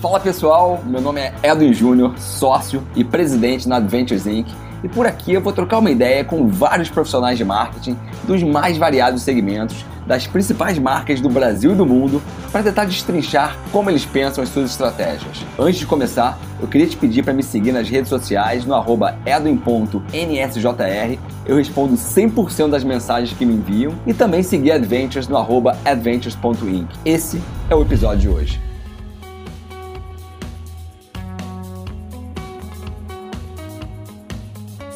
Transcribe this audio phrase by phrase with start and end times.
[0.00, 4.48] Fala pessoal, meu nome é Edwin Júnior, sócio e presidente na Adventures Inc.
[4.82, 8.78] E por aqui eu vou trocar uma ideia com vários profissionais de marketing dos mais
[8.78, 14.06] variados segmentos das principais marcas do Brasil e do mundo para tentar destrinchar como eles
[14.06, 15.44] pensam as suas estratégias.
[15.58, 18.74] Antes de começar, eu queria te pedir para me seguir nas redes sociais no
[19.26, 21.18] edwin.nsjr.
[21.44, 25.36] Eu respondo 100% das mensagens que me enviam e também seguir Adventures no
[25.84, 26.88] adventures.inc.
[27.04, 27.38] Esse
[27.68, 28.69] é o episódio de hoje.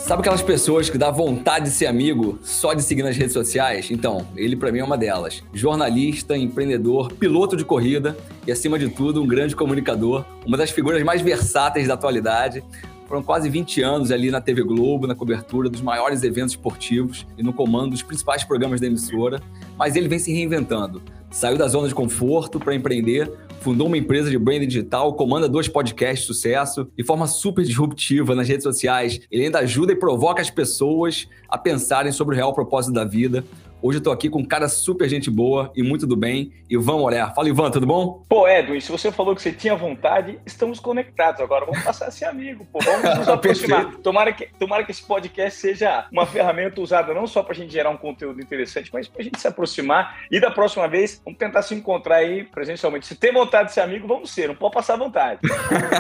[0.04, 3.90] Sabe aquelas pessoas que dá vontade de ser amigo só de seguir nas redes sociais?
[3.90, 5.42] Então, ele para mim é uma delas.
[5.50, 8.14] Jornalista, empreendedor, piloto de corrida
[8.46, 12.62] e, acima de tudo, um grande comunicador, uma das figuras mais versáteis da atualidade.
[13.06, 17.42] Foram quase 20 anos ali na TV Globo, na cobertura dos maiores eventos esportivos e
[17.42, 19.42] no comando dos principais programas da emissora.
[19.76, 21.02] Mas ele vem se reinventando.
[21.30, 23.30] Saiu da zona de conforto para empreender
[23.64, 28.34] fundou uma empresa de branding digital, comanda dois podcasts de sucesso, de forma super disruptiva
[28.34, 29.20] nas redes sociais.
[29.30, 33.42] Ele ainda ajuda e provoca as pessoas a pensarem sobre o real propósito da vida,
[33.86, 36.96] Hoje eu tô aqui com um cara super gente boa e muito do bem, Ivan
[36.96, 37.34] Morer.
[37.34, 38.24] Fala, Ivan, tudo bom?
[38.26, 41.66] Pô, Edwin, se você falou que você tinha vontade, estamos conectados agora.
[41.66, 42.78] Vamos passar a ser amigo, pô.
[42.82, 43.94] Vamos nos aproximar.
[43.96, 47.90] tomara, que, tomara que esse podcast seja uma ferramenta usada não só pra gente gerar
[47.90, 50.16] um conteúdo interessante, mas pra gente se aproximar.
[50.30, 53.06] E da próxima vez, vamos tentar se encontrar aí presencialmente.
[53.06, 54.48] Se tem vontade de ser amigo, vamos ser.
[54.48, 55.40] Não pode passar vontade.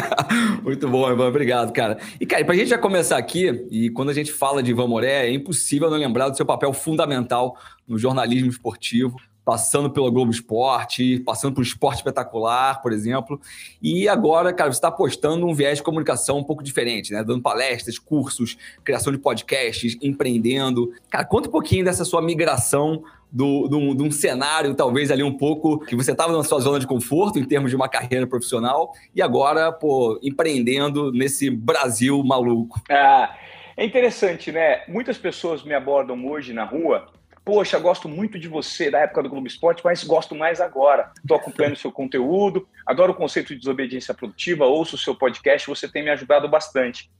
[0.64, 1.28] muito bom, Ivan.
[1.28, 1.98] Obrigado, cara.
[2.18, 5.26] E, cara, pra gente já começar aqui, e quando a gente fala de Ivan Moré,
[5.26, 11.20] é impossível não lembrar do seu papel fundamental no jornalismo esportivo, passando pela Globo Esporte,
[11.20, 13.40] passando por Esporte Espetacular, por exemplo.
[13.82, 17.22] E agora, cara, você está apostando um viés de comunicação um pouco diferente, né?
[17.22, 20.92] Dando palestras, cursos, criação de podcasts, empreendendo.
[21.10, 25.36] Cara, conta um pouquinho dessa sua migração do, do, de um cenário, talvez ali um
[25.36, 28.92] pouco, que você estava na sua zona de conforto em termos de uma carreira profissional,
[29.12, 32.80] e agora, pô, empreendendo nesse Brasil maluco.
[32.88, 33.36] Ah,
[33.76, 34.84] é interessante, né?
[34.86, 37.06] Muitas pessoas me abordam hoje na rua
[37.44, 41.12] Poxa, gosto muito de você da época do Globo Esporte, mas gosto mais agora.
[41.18, 45.68] Estou acompanhando o seu conteúdo, adoro o conceito de desobediência produtiva, ouço o seu podcast,
[45.68, 47.10] você tem me ajudado bastante.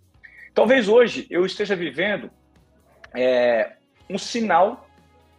[0.54, 2.30] Talvez hoje eu esteja vivendo
[3.14, 3.72] é,
[4.08, 4.88] um sinal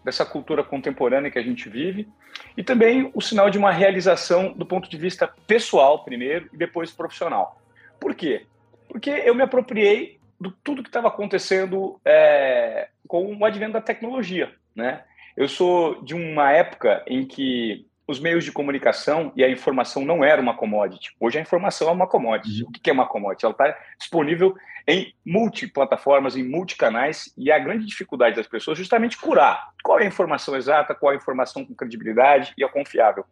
[0.04, 2.08] dessa cultura contemporânea que a gente vive
[2.56, 6.92] e também o sinal de uma realização do ponto de vista pessoal primeiro e depois
[6.92, 7.60] profissional.
[8.00, 8.46] Por quê?
[8.88, 14.54] Porque eu me apropriei de tudo que estava acontecendo é, com o advento da tecnologia.
[14.76, 15.04] Né?
[15.36, 20.24] Eu sou de uma época em que os meios de comunicação e a informação não
[20.24, 21.16] era uma commodity.
[21.20, 22.64] Hoje a informação é uma commodity.
[22.64, 22.70] Uhum.
[22.70, 23.46] O que é uma commodity?
[23.46, 24.56] Ela está disponível
[24.88, 30.04] em multiplataformas, em multicanais, e a grande dificuldade das pessoas é justamente curar qual é
[30.04, 33.26] a informação exata, qual é a informação com credibilidade e é confiável.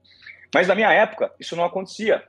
[0.54, 2.24] Mas na minha época, isso não acontecia.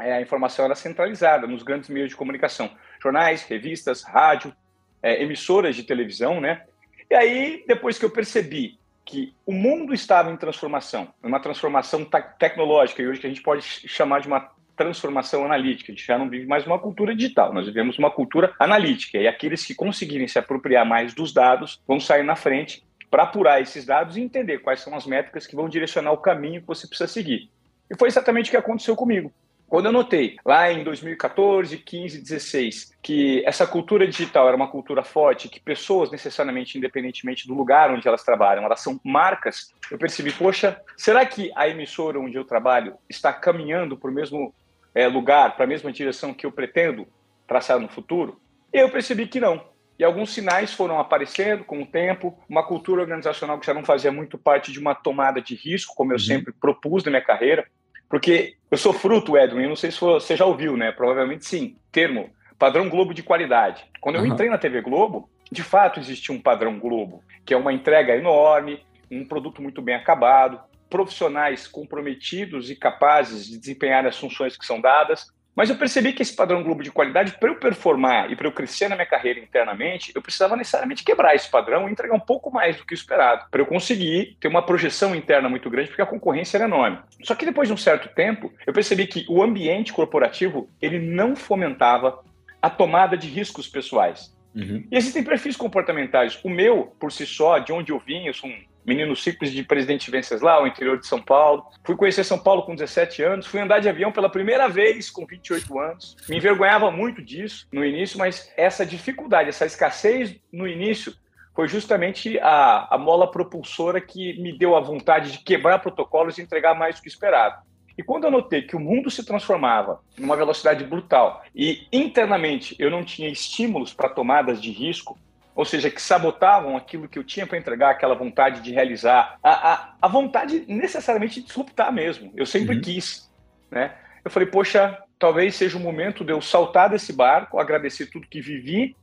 [0.00, 2.70] É, a informação era centralizada nos grandes meios de comunicação,
[3.00, 4.54] jornais, revistas, rádio,
[5.02, 6.64] é, emissoras de televisão, né?
[7.10, 12.06] E aí, depois que eu percebi que o mundo estava em transformação, uma transformação
[12.38, 15.90] tecnológica, e hoje que a gente pode chamar de uma transformação analítica.
[15.90, 19.18] A gente já não vive mais uma cultura digital, nós vivemos uma cultura analítica.
[19.18, 23.60] E aqueles que conseguirem se apropriar mais dos dados vão sair na frente para apurar
[23.60, 26.86] esses dados e entender quais são as métricas que vão direcionar o caminho que você
[26.86, 27.50] precisa seguir.
[27.90, 29.32] E foi exatamente o que aconteceu comigo.
[29.68, 35.04] Quando eu notei, lá em 2014, 15, 16, que essa cultura digital era uma cultura
[35.04, 40.32] forte, que pessoas, necessariamente, independentemente do lugar onde elas trabalham, elas são marcas, eu percebi,
[40.32, 44.54] poxa, será que a emissora onde eu trabalho está caminhando para o mesmo
[44.94, 47.06] é, lugar, para a mesma direção que eu pretendo
[47.46, 48.40] traçar no futuro?
[48.72, 49.62] E eu percebi que não.
[49.98, 54.12] E alguns sinais foram aparecendo com o tempo, uma cultura organizacional que já não fazia
[54.12, 56.20] muito parte de uma tomada de risco, como eu uhum.
[56.20, 57.66] sempre propus na minha carreira,
[58.08, 60.92] porque eu sou fruto, Edwin, eu não sei se você já ouviu, né?
[60.92, 61.76] Provavelmente sim.
[61.92, 63.84] Termo padrão Globo de qualidade.
[64.00, 64.28] Quando eu uhum.
[64.28, 68.82] entrei na TV Globo, de fato existia um padrão Globo, que é uma entrega enorme,
[69.10, 70.60] um produto muito bem acabado,
[70.90, 75.26] profissionais comprometidos e capazes de desempenhar as funções que são dadas,
[75.58, 78.52] mas eu percebi que esse padrão Globo de qualidade, para eu performar e para eu
[78.52, 82.48] crescer na minha carreira internamente, eu precisava necessariamente quebrar esse padrão e entregar um pouco
[82.48, 86.00] mais do que o esperado, para eu conseguir ter uma projeção interna muito grande, porque
[86.00, 87.00] a concorrência era enorme.
[87.24, 91.34] Só que depois de um certo tempo, eu percebi que o ambiente corporativo ele não
[91.34, 92.22] fomentava
[92.62, 94.32] a tomada de riscos pessoais.
[94.54, 94.86] Uhum.
[94.88, 96.38] E existem perfis comportamentais.
[96.44, 99.62] O meu, por si só, de onde eu vim, eu sou um menino simples de
[99.62, 101.66] Presidente Venceslau, interior de São Paulo.
[101.84, 105.26] Fui conhecer São Paulo com 17 anos, fui andar de avião pela primeira vez com
[105.26, 106.16] 28 anos.
[106.26, 111.12] Me envergonhava muito disso no início, mas essa dificuldade, essa escassez no início
[111.54, 116.42] foi justamente a, a mola propulsora que me deu a vontade de quebrar protocolos e
[116.42, 117.68] entregar mais do que esperado.
[117.98, 122.92] E quando eu notei que o mundo se transformava numa velocidade brutal e internamente eu
[122.92, 125.18] não tinha estímulos para tomadas de risco,
[125.58, 129.72] ou seja, que sabotavam aquilo que eu tinha para entregar, aquela vontade de realizar, a,
[129.72, 132.32] a, a, vontade necessariamente de disruptar mesmo.
[132.36, 132.80] Eu sempre uhum.
[132.80, 133.28] quis,
[133.68, 133.92] né?
[134.24, 138.40] Eu falei, poxa, talvez seja o momento de eu saltar desse barco, agradecer tudo que
[138.40, 138.94] vivi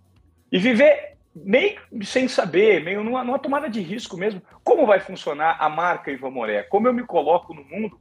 [0.49, 4.41] e viver meio sem saber, meio numa, numa tomada de risco mesmo.
[4.63, 6.63] Como vai funcionar a marca Ivan Moré?
[6.63, 7.99] Como eu me coloco no mundo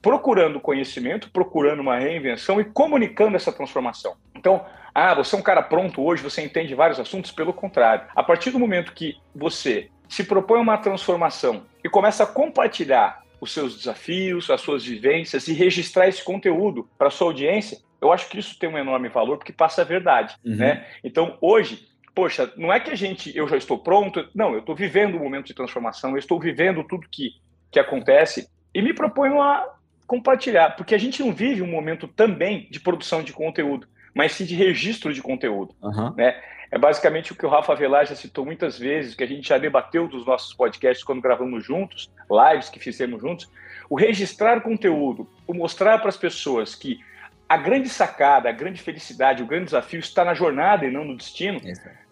[0.00, 4.14] procurando conhecimento, procurando uma reinvenção e comunicando essa transformação.
[4.32, 4.64] Então,
[4.98, 8.06] ah, você é um cara pronto hoje, você entende vários assuntos, pelo contrário.
[8.16, 13.52] A partir do momento que você se propõe uma transformação e começa a compartilhar os
[13.52, 18.38] seus desafios, as suas vivências e registrar esse conteúdo para sua audiência, eu acho que
[18.38, 20.56] isso tem um enorme valor porque passa a verdade, uhum.
[20.56, 20.86] né?
[21.04, 24.74] Então, hoje, poxa, não é que a gente, eu já estou pronto, não, eu estou
[24.74, 27.32] vivendo um momento de transformação, eu estou vivendo tudo que,
[27.70, 29.74] que acontece e me proponho a
[30.06, 34.46] compartilhar, porque a gente não vive um momento também de produção de conteúdo mas sim
[34.46, 35.74] de registro de conteúdo.
[35.82, 36.14] Uhum.
[36.16, 36.40] Né?
[36.70, 39.58] É basicamente o que o Rafa Velar já citou muitas vezes, que a gente já
[39.58, 43.46] debateu dos nossos podcasts quando gravamos juntos, lives que fizemos juntos.
[43.90, 46.98] O registrar conteúdo, o mostrar para as pessoas que
[47.46, 51.14] a grande sacada, a grande felicidade, o grande desafio está na jornada e não no
[51.14, 51.60] destino,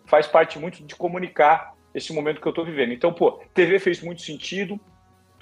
[0.05, 2.93] faz parte muito de comunicar esse momento que eu estou vivendo.
[2.93, 4.79] Então, pô, TV fez muito sentido,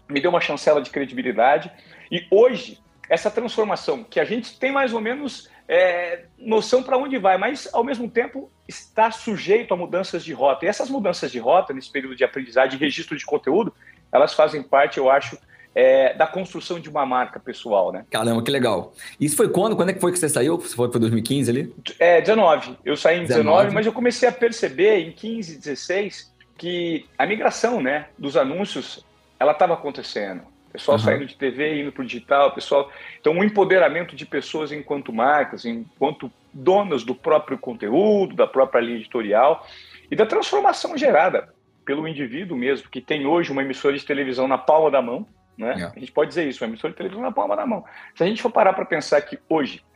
[0.08, 1.72] me deu uma chancela de credibilidade,
[2.08, 2.78] e hoje,
[3.10, 7.68] essa transformação que a gente tem mais ou menos é, noção para onde vai, mas
[7.72, 10.64] ao mesmo tempo está sujeito a mudanças de rota.
[10.64, 13.72] E essas mudanças de rota, nesse período de aprendizagem e registro de conteúdo,
[14.10, 15.38] elas fazem parte, eu acho,
[15.74, 18.04] é, da construção de uma marca pessoal, né?
[18.10, 18.92] Caramba, que legal.
[19.18, 19.74] Isso foi quando?
[19.74, 20.58] Quando é que foi que você saiu?
[20.58, 21.74] Você foi para 2015 ali?
[21.98, 22.76] É, 19.
[22.84, 27.26] Eu saí em 19, 19, mas eu comecei a perceber em 15, 16 que a
[27.26, 29.04] migração, né, dos anúncios,
[29.40, 31.04] ela estava acontecendo pessoal uhum.
[31.04, 32.90] saindo de TV indo para o digital, pessoal.
[33.20, 38.98] Então, um empoderamento de pessoas enquanto marcas, enquanto donas do próprio conteúdo, da própria linha
[38.98, 39.66] editorial
[40.10, 41.52] e da transformação gerada
[41.84, 45.26] pelo indivíduo mesmo, que tem hoje uma emissora de televisão na palma da mão.
[45.56, 45.72] Né?
[45.72, 45.92] Yeah.
[45.94, 47.84] A gente pode dizer isso, uma emissora de televisão na palma da mão.
[48.14, 49.91] Se a gente for parar para pensar que hoje é,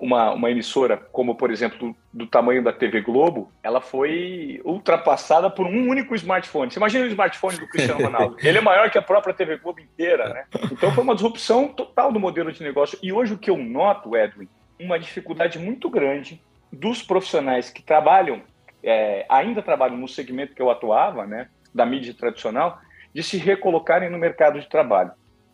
[0.00, 5.48] uma, uma emissora como, por exemplo, do, do, tamanho da TV Globo, ela foi ultrapassada
[5.48, 6.70] por um único smartphone.
[6.70, 8.36] Você imagina o smartphone do Cristiano Ronaldo?
[8.40, 10.44] Ele é maior que a própria TV Globo inteira, né?
[10.72, 12.98] Então foi uma disrupção total do modelo de negócio.
[13.00, 14.48] E hoje o que eu noto, Edwin,
[14.80, 16.42] uma dificuldade muito grande
[16.72, 18.42] dos profissionais que trabalham,
[18.82, 22.80] é, ainda trabalham no segmento que eu atuava, né, da mídia tradicional,
[23.14, 25.12] de se recolocarem no mercado de trabalho.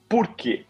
[0.09, 0.65] Por quê?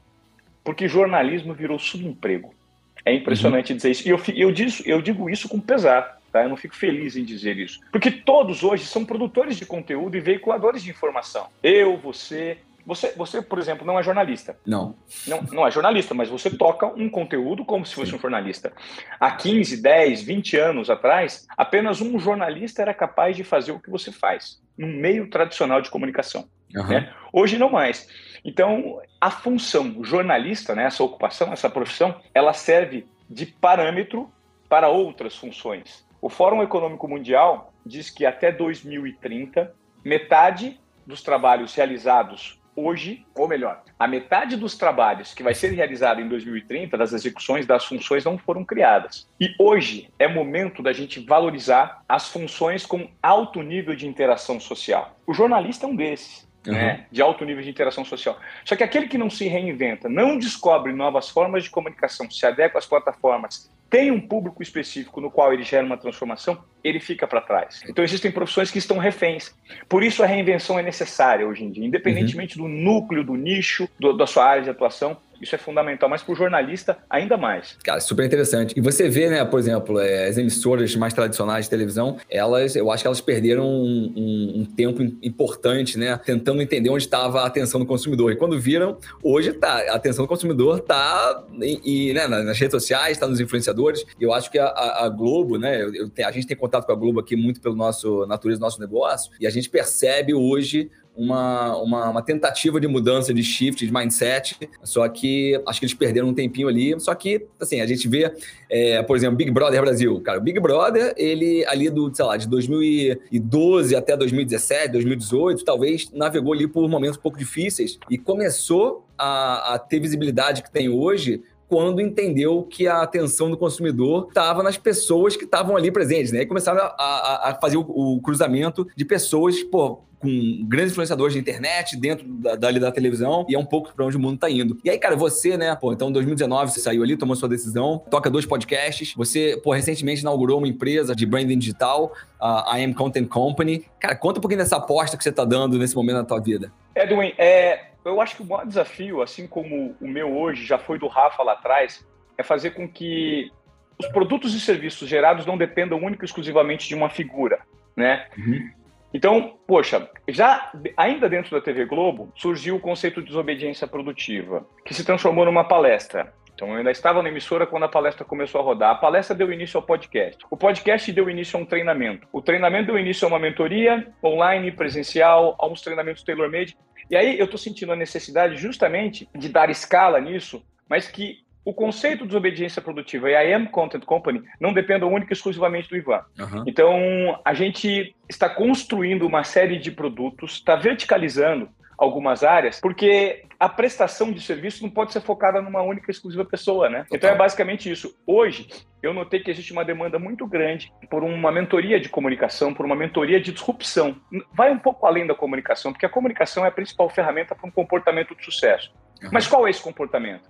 [0.64, 2.57] Porque jornalismo virou subemprego.
[3.04, 3.76] É impressionante uhum.
[3.76, 4.06] dizer isso.
[4.08, 4.54] E eu, eu,
[4.84, 6.18] eu digo isso com pesar.
[6.32, 6.42] Tá?
[6.42, 7.80] Eu não fico feliz em dizer isso.
[7.90, 11.46] Porque todos hoje são produtores de conteúdo e veiculadores de informação.
[11.62, 14.58] Eu, você, você, você, por exemplo, não é jornalista.
[14.66, 14.94] Não.
[15.26, 18.72] Não, não é jornalista, mas você toca um conteúdo como se fosse um jornalista.
[19.20, 23.90] Há 15, 10, 20 anos atrás, apenas um jornalista era capaz de fazer o que
[23.90, 26.48] você faz, no meio tradicional de comunicação.
[26.74, 26.88] Uhum.
[26.88, 27.12] Né?
[27.32, 28.08] Hoje não mais.
[28.44, 34.30] Então, a função jornalista, né, essa ocupação, essa profissão, ela serve de parâmetro
[34.68, 36.06] para outras funções.
[36.20, 39.74] O Fórum Econômico Mundial diz que até 2030,
[40.04, 46.20] metade dos trabalhos realizados hoje, ou melhor, a metade dos trabalhos que vai ser realizado
[46.20, 49.28] em 2030, das execuções das funções, não foram criadas.
[49.40, 55.16] E hoje é momento da gente valorizar as funções com alto nível de interação social.
[55.26, 56.72] O jornalista é um desses uhum.
[56.72, 58.38] né, de alto nível de interação social.
[58.64, 62.78] Só que aquele que não se reinventa, não descobre novas formas de comunicação, se adequa
[62.78, 67.40] às plataformas, tem um público específico no qual ele gera uma transformação, ele fica para
[67.40, 67.82] trás.
[67.88, 69.54] Então existem profissões que estão reféns.
[69.88, 72.66] Por isso a reinvenção é necessária hoje em dia, independentemente uhum.
[72.66, 75.16] do núcleo, do nicho, do, da sua área de atuação.
[75.40, 77.76] Isso é fundamental, mas para o jornalista, ainda mais.
[77.84, 78.74] Cara, super interessante.
[78.76, 82.90] E você vê, né, por exemplo, é, as emissoras mais tradicionais de televisão, elas, eu
[82.90, 87.46] acho que elas perderam um, um, um tempo importante, né, tentando entender onde estava a
[87.46, 88.32] atenção do consumidor.
[88.32, 93.12] E quando viram, hoje tá, a atenção do consumidor está e, né, nas redes sociais,
[93.12, 94.04] está nos influenciadores.
[94.18, 94.66] E eu acho que a,
[95.04, 97.74] a Globo, né, eu, eu, a gente tem contato com a Globo aqui muito pelo
[97.74, 102.86] nosso natureza do nosso negócio, e a gente percebe hoje uma, uma, uma, tentativa de
[102.86, 106.98] mudança de shift, de mindset, só que acho que eles perderam um tempinho ali.
[107.00, 108.32] Só que, assim, a gente vê,
[108.70, 110.20] é, por exemplo, Big Brother Brasil.
[110.20, 116.08] Cara, o Big Brother, ele ali do, sei lá, de 2012 até 2017, 2018, talvez
[116.12, 120.88] navegou ali por momentos um pouco difíceis e começou a, a ter visibilidade que tem
[120.88, 126.32] hoje quando entendeu que a atenção do consumidor estava nas pessoas que estavam ali presentes,
[126.32, 126.40] né?
[126.42, 131.34] E começaram a, a, a fazer o, o, cruzamento de pessoas, pô, com grandes influenciadores
[131.34, 134.34] de internet dentro da, da, da televisão e é um pouco para onde o mundo
[134.34, 134.78] está indo.
[134.82, 138.02] E aí, cara, você, né, pô, então em 2019 você saiu ali, tomou sua decisão,
[138.10, 142.94] toca dois podcasts, você, pô, recentemente inaugurou uma empresa de branding digital, a I Am
[142.94, 143.84] Content Company.
[144.00, 146.72] Cara, conta um pouquinho dessa aposta que você está dando nesse momento na tua vida.
[146.96, 150.98] Edwin, é, eu acho que o maior desafio, assim como o meu hoje, já foi
[150.98, 153.50] do Rafa lá atrás, é fazer com que
[153.98, 157.60] os produtos e serviços gerados não dependam única e exclusivamente de uma figura,
[157.96, 158.26] né?
[158.36, 158.70] Uhum.
[159.12, 164.92] Então, poxa, já ainda dentro da TV Globo surgiu o conceito de desobediência produtiva, que
[164.92, 166.32] se transformou numa palestra.
[166.58, 168.90] Então, eu ainda estava na emissora quando a palestra começou a rodar.
[168.90, 170.44] A palestra deu início ao podcast.
[170.50, 172.26] O podcast deu início a um treinamento.
[172.32, 176.76] O treinamento deu início a uma mentoria online, presencial, a uns treinamentos tailor-made.
[177.10, 181.74] E aí eu estou sentindo a necessidade justamente de dar escala nisso, mas que o
[181.74, 185.96] conceito de desobediência produtiva e a M Content Company não dependam única e exclusivamente do
[185.96, 186.24] Ivan.
[186.38, 186.64] Uhum.
[186.66, 193.68] Então, a gente está construindo uma série de produtos, está verticalizando algumas áreas, porque a
[193.68, 197.04] prestação de serviço não pode ser focada numa única exclusiva pessoa, né?
[197.12, 198.16] Então é basicamente isso.
[198.24, 198.68] Hoje,
[199.02, 202.94] eu notei que existe uma demanda muito grande por uma mentoria de comunicação, por uma
[202.94, 204.16] mentoria de disrupção.
[204.52, 207.72] Vai um pouco além da comunicação, porque a comunicação é a principal ferramenta para um
[207.72, 208.94] comportamento de sucesso.
[209.20, 209.30] Uhum.
[209.32, 210.48] Mas qual é esse comportamento?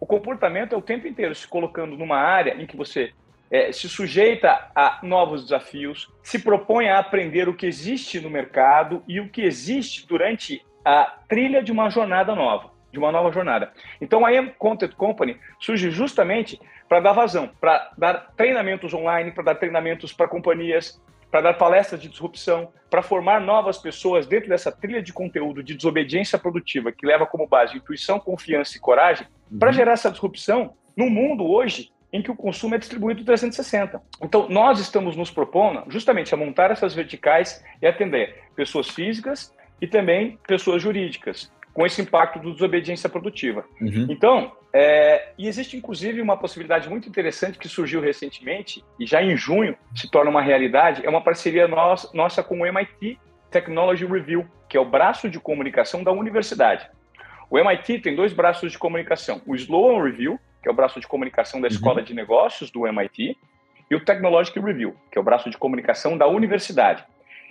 [0.00, 3.12] O comportamento é o tempo inteiro se colocando numa área em que você
[3.50, 9.02] é, se sujeita a novos desafios, se propõe a aprender o que existe no mercado
[9.08, 13.70] e o que existe durante a trilha de uma jornada nova, de uma nova jornada.
[14.00, 19.44] Então a M Content Company surge justamente para dar vazão, para dar treinamentos online, para
[19.44, 20.98] dar treinamentos para companhias,
[21.30, 25.74] para dar palestras de disrupção, para formar novas pessoas dentro dessa trilha de conteúdo de
[25.74, 29.58] desobediência produtiva que leva como base intuição, confiança e coragem, uhum.
[29.58, 34.00] para gerar essa disrupção no mundo hoje em que o consumo é distribuído 360.
[34.22, 39.86] Então, nós estamos nos propondo justamente a montar essas verticais e atender pessoas físicas e
[39.86, 43.64] também pessoas jurídicas, com esse impacto do desobediência produtiva.
[43.80, 44.06] Uhum.
[44.08, 49.36] Então, é, e existe inclusive uma possibilidade muito interessante que surgiu recentemente, e já em
[49.36, 53.18] junho se torna uma realidade, é uma parceria nossa, nossa com o MIT
[53.50, 56.88] Technology Review, que é o braço de comunicação da universidade.
[57.50, 61.06] O MIT tem dois braços de comunicação: o Sloan Review, que é o braço de
[61.06, 61.74] comunicação da uhum.
[61.74, 63.36] Escola de Negócios do MIT,
[63.90, 67.04] e o Technological Review, que é o braço de comunicação da universidade.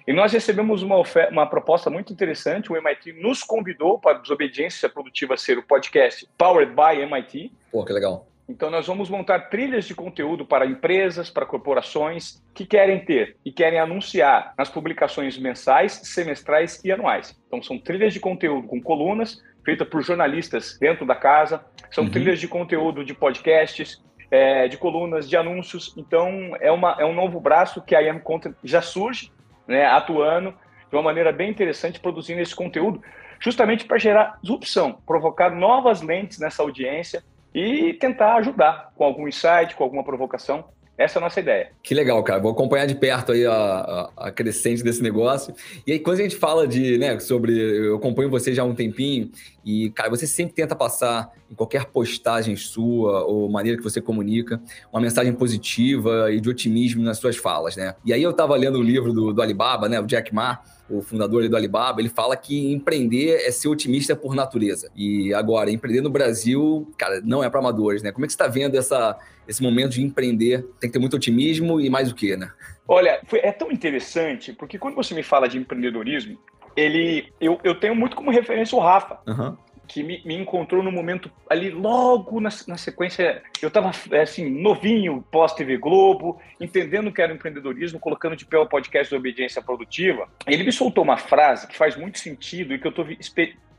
[0.07, 2.71] E nós recebemos uma, uma proposta muito interessante.
[2.71, 7.51] O MIT nos convidou para a Desobediência Produtiva ser o podcast Powered by MIT.
[7.69, 8.25] Pô, que legal.
[8.47, 13.51] Então, nós vamos montar trilhas de conteúdo para empresas, para corporações que querem ter e
[13.51, 17.37] querem anunciar nas publicações mensais, semestrais e anuais.
[17.45, 22.09] Então, são trilhas de conteúdo com colunas feitas por jornalistas dentro da casa, são uhum.
[22.09, 25.93] trilhas de conteúdo de podcasts, é, de colunas, de anúncios.
[25.97, 29.29] Então, é, uma, é um novo braço que a IM Content já surge
[29.67, 30.53] né, atuando
[30.89, 33.01] de uma maneira bem interessante, produzindo esse conteúdo,
[33.39, 39.75] justamente para gerar disrupção, provocar novas lentes nessa audiência e tentar ajudar com algum insight,
[39.75, 40.65] com alguma provocação
[40.97, 41.69] essa é a nossa ideia.
[41.83, 42.41] Que legal, cara.
[42.41, 45.53] Vou acompanhar de perto aí a, a, a, crescente desse negócio.
[45.85, 47.53] E aí, quando a gente fala de, né, sobre.
[47.53, 49.29] Eu acompanho você já há um tempinho,
[49.67, 54.61] e, cara, você sempre tenta passar em qualquer postagem sua ou maneira que você comunica,
[54.93, 57.93] uma mensagem positiva e de otimismo nas suas falas, né?
[58.05, 61.01] E aí eu tava lendo o livro do, do Alibaba, né, o Jack Ma, o
[61.01, 64.89] fundador do Alibaba, ele fala que empreender é ser otimista por natureza.
[64.95, 68.13] E agora, empreender no Brasil, cara, não é para amadores, né?
[68.13, 70.65] Como é que você está vendo essa, esse momento de empreender?
[70.79, 72.49] Tem que ter muito otimismo e mais o quê, né?
[72.87, 76.39] Olha, foi, é tão interessante, porque quando você me fala de empreendedorismo,
[76.77, 79.19] ele, eu, eu tenho muito como referência o Rafa.
[79.27, 79.57] Uhum
[79.87, 83.41] que me, me, encontrou no momento ali, logo na, na sequência.
[83.61, 83.91] Eu estava
[84.21, 89.61] assim, novinho, pós-TV Globo, entendendo que era empreendedorismo, colocando de pé o podcast de obediência
[89.61, 90.27] produtiva.
[90.45, 93.07] Ele me soltou uma frase que faz muito sentido e que eu estou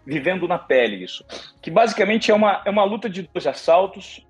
[0.06, 1.24] vivendo na pele isso.
[1.60, 4.26] Que basicamente é uma, é uma luta de dois assaltos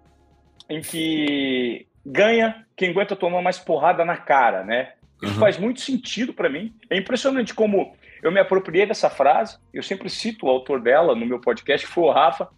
[0.68, 4.92] em que ganha quem aguenta tomar mais porrada na cara, né?
[5.22, 5.40] Isso uhum.
[5.40, 6.72] faz muito sentido para mim.
[6.88, 11.26] É impressionante como eu me apropriei dessa frase, eu sempre cito o autor dela no
[11.26, 12.48] meu podcast, que foi o Rafa,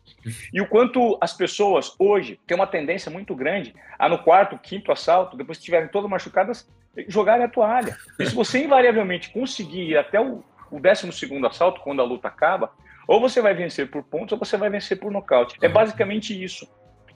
[0.52, 4.92] e o quanto as pessoas hoje têm uma tendência muito grande a no quarto, quinto
[4.92, 6.68] assalto, depois que estiverem todas machucadas,
[7.08, 7.96] jogarem a toalha.
[8.18, 12.28] E se você invariavelmente conseguir ir até o, o décimo segundo assalto, quando a luta
[12.28, 12.72] acaba,
[13.06, 15.56] ou você vai vencer por pontos ou você vai vencer por nocaute.
[15.60, 16.68] É basicamente isso.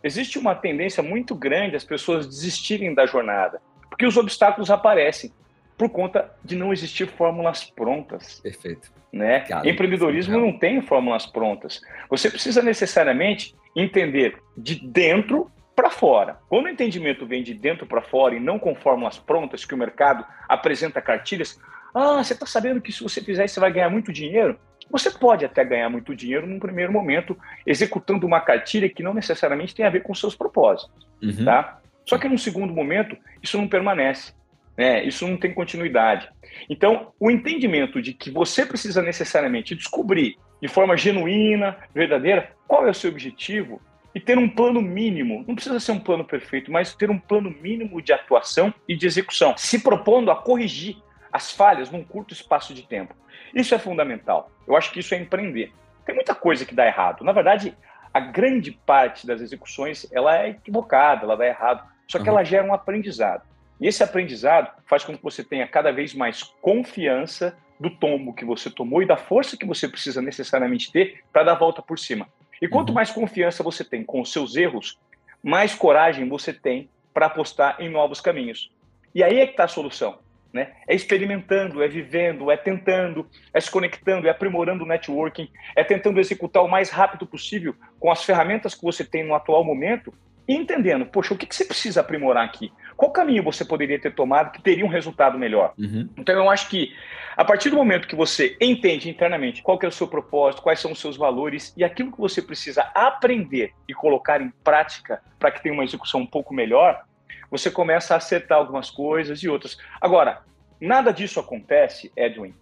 [0.02, 5.32] Existe uma tendência muito grande as pessoas desistirem da jornada, porque os obstáculos aparecem
[5.76, 8.40] por conta de não existir fórmulas prontas.
[8.40, 8.92] Perfeito.
[9.12, 9.40] Né?
[9.40, 11.80] Cara, Empreendedorismo não tem fórmulas prontas.
[12.08, 16.38] Você precisa necessariamente entender de dentro para fora.
[16.48, 19.78] Quando o entendimento vem de dentro para fora e não com fórmulas prontas que o
[19.78, 21.60] mercado apresenta cartilhas,
[21.94, 24.58] ah, você está sabendo que se você fizer isso você vai ganhar muito dinheiro?
[24.90, 29.74] Você pode até ganhar muito dinheiro num primeiro momento executando uma cartilha que não necessariamente
[29.74, 31.44] tem a ver com seus propósitos, uhum.
[31.44, 31.80] tá?
[32.06, 34.34] Só que num segundo momento isso não permanece,
[34.76, 35.04] né?
[35.04, 36.28] Isso não tem continuidade.
[36.68, 42.90] Então, o entendimento de que você precisa necessariamente descobrir de forma genuína, verdadeira, qual é
[42.90, 43.80] o seu objetivo
[44.14, 45.44] e ter um plano mínimo.
[45.46, 49.06] Não precisa ser um plano perfeito, mas ter um plano mínimo de atuação e de
[49.06, 50.96] execução, se propondo a corrigir
[51.32, 53.14] as falhas num curto espaço de tempo.
[53.52, 54.50] Isso é fundamental.
[54.66, 55.72] Eu acho que isso é empreender.
[56.06, 57.24] Tem muita coisa que dá errado.
[57.24, 57.76] Na verdade,
[58.12, 61.84] a grande parte das execuções ela é equivocada, ela dá errado.
[62.06, 62.30] Só que uhum.
[62.30, 63.42] ela gera um aprendizado.
[63.80, 68.44] E esse aprendizado faz com que você tenha cada vez mais confiança do tombo que
[68.44, 71.98] você tomou e da força que você precisa necessariamente ter para dar a volta por
[71.98, 72.28] cima.
[72.62, 72.94] E quanto uhum.
[72.94, 74.98] mais confiança você tem com os seus erros,
[75.42, 78.70] mais coragem você tem para apostar em novos caminhos.
[79.14, 80.18] E aí é que está a solução.
[80.52, 80.72] Né?
[80.86, 86.20] É experimentando, é vivendo, é tentando, é se conectando, é aprimorando o networking, é tentando
[86.20, 90.14] executar o mais rápido possível com as ferramentas que você tem no atual momento
[90.46, 92.72] e entendendo, poxa, o que, que você precisa aprimorar aqui?
[92.96, 95.74] Qual caminho você poderia ter tomado que teria um resultado melhor?
[95.78, 96.08] Uhum.
[96.16, 96.94] Então, eu acho que
[97.36, 100.92] a partir do momento que você entende internamente qual é o seu propósito, quais são
[100.92, 105.62] os seus valores e aquilo que você precisa aprender e colocar em prática para que
[105.62, 107.04] tenha uma execução um pouco melhor,
[107.50, 109.76] você começa a acertar algumas coisas e outras.
[110.00, 110.42] Agora,
[110.80, 112.54] nada disso acontece, Edwin,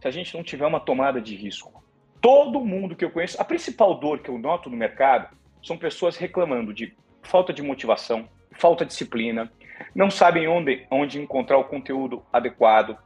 [0.00, 1.84] se a gente não tiver uma tomada de risco.
[2.20, 6.16] Todo mundo que eu conheço, a principal dor que eu noto no mercado são pessoas
[6.16, 9.52] reclamando de falta de motivação, falta de disciplina,
[9.94, 12.96] não sabem onde, onde encontrar o conteúdo adequado,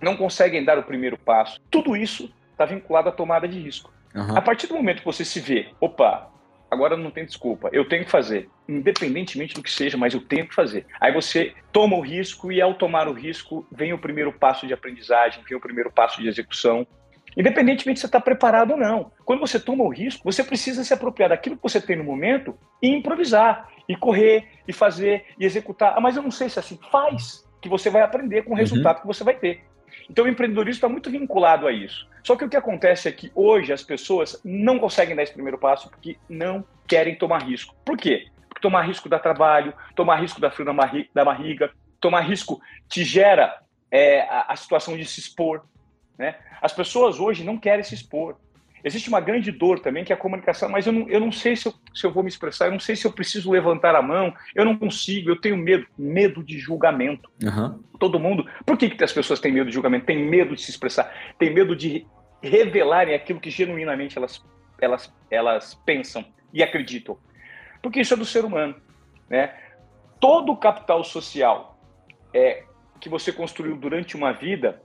[0.00, 1.60] não conseguem dar o primeiro passo.
[1.70, 3.92] Tudo isso está vinculado à tomada de risco.
[4.14, 4.36] Uhum.
[4.36, 6.30] A partir do momento que você se vê, opa,
[6.70, 10.46] agora não tem desculpa, eu tenho que fazer, independentemente do que seja, mas eu tenho
[10.46, 10.86] que fazer.
[11.00, 14.72] Aí você toma o risco e ao tomar o risco vem o primeiro passo de
[14.72, 16.86] aprendizagem, vem o primeiro passo de execução
[17.36, 19.10] Independentemente se você está preparado ou não.
[19.24, 22.56] Quando você toma o risco, você precisa se apropriar daquilo que você tem no momento
[22.80, 25.94] e improvisar, e correr, e fazer, e executar.
[25.96, 26.78] Ah, mas eu não sei se é assim.
[26.90, 28.58] Faz, que você vai aprender com o uhum.
[28.58, 29.00] resultado uhum.
[29.02, 29.64] que você vai ter.
[30.08, 32.06] Então o empreendedorismo está muito vinculado a isso.
[32.22, 35.58] Só que o que acontece é que hoje as pessoas não conseguem dar esse primeiro
[35.58, 37.74] passo porque não querem tomar risco.
[37.84, 38.26] Por quê?
[38.48, 40.66] Porque tomar risco dá trabalho, tomar risco dá frio
[41.14, 41.70] da barriga,
[42.00, 45.64] tomar risco te gera é, a, a situação de se expor.
[46.18, 46.36] Né?
[46.60, 48.36] As pessoas hoje não querem se expor.
[48.84, 51.56] Existe uma grande dor também, que é a comunicação, mas eu não, eu não sei
[51.56, 54.02] se eu, se eu vou me expressar, eu não sei se eu preciso levantar a
[54.02, 57.30] mão, eu não consigo, eu tenho medo, medo de julgamento.
[57.42, 57.82] Uhum.
[57.98, 58.46] Todo mundo.
[58.66, 60.04] Por que, que as pessoas têm medo de julgamento?
[60.04, 62.06] Tem medo de se expressar, tem medo de
[62.42, 64.44] revelarem aquilo que genuinamente elas,
[64.78, 67.16] elas, elas pensam e acreditam.
[67.80, 68.76] Porque isso é do ser humano.
[69.30, 69.54] Né?
[70.20, 71.80] Todo o capital social
[72.34, 72.64] é,
[73.00, 74.82] que você construiu durante uma vida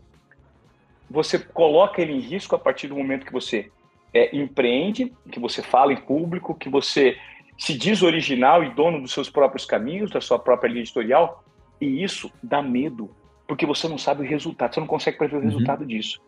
[1.09, 3.71] você coloca ele em risco a partir do momento que você
[4.13, 7.17] é, empreende, que você fala em público, que você
[7.57, 11.43] se diz original e dono dos seus próprios caminhos, da sua própria linha editorial,
[11.79, 13.09] e isso dá medo,
[13.47, 15.45] porque você não sabe o resultado, você não consegue prever o uhum.
[15.45, 16.21] resultado disso.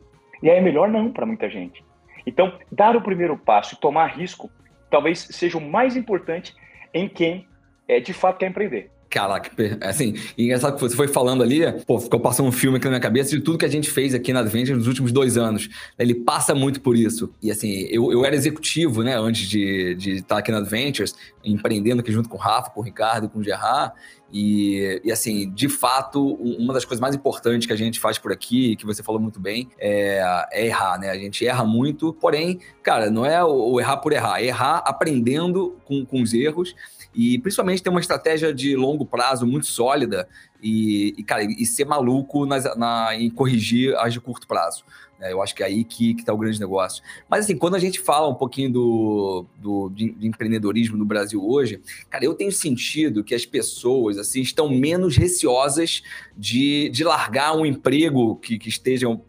[0.44, 1.84] E aí é melhor não para muita gente.
[2.26, 4.50] Então, dar o primeiro passo e tomar risco
[4.90, 6.54] talvez seja o mais importante
[6.94, 7.48] em quem
[7.88, 8.92] é, de fato quer empreender.
[9.12, 12.92] Caraca, assim, engraçado que você foi falando ali, pô, ficou passando um filme aqui na
[12.92, 15.68] minha cabeça de tudo que a gente fez aqui na Adventure nos últimos dois anos.
[16.00, 17.30] Ele passa muito por isso.
[17.42, 22.00] E assim, eu, eu era executivo, né, antes de, de estar aqui na Adventures, empreendendo
[22.00, 23.92] aqui junto com o Rafa, com o Ricardo, com o Gerard.
[24.32, 28.32] E, e, assim, de fato, uma das coisas mais importantes que a gente faz por
[28.32, 31.10] aqui, que você falou muito bem, é, é, errar, né?
[31.10, 34.78] A gente erra muito, porém, cara, não é o, o errar por errar, é errar
[34.86, 36.76] aprendendo com, com os erros
[37.14, 40.28] e principalmente ter uma estratégia de longo prazo muito sólida
[40.62, 44.84] e, e cara, e ser maluco nas, na, em corrigir as de curto prazo.
[45.22, 47.04] É, eu acho que é aí que, está o grande negócio.
[47.30, 51.48] Mas assim, quando a gente fala um pouquinho do, do de, de, empreendedorismo no Brasil
[51.48, 56.02] hoje, cara, eu tenho sentido que as pessoas assim estão menos receosas
[56.36, 59.22] de, de largar um emprego que, que esteja, um,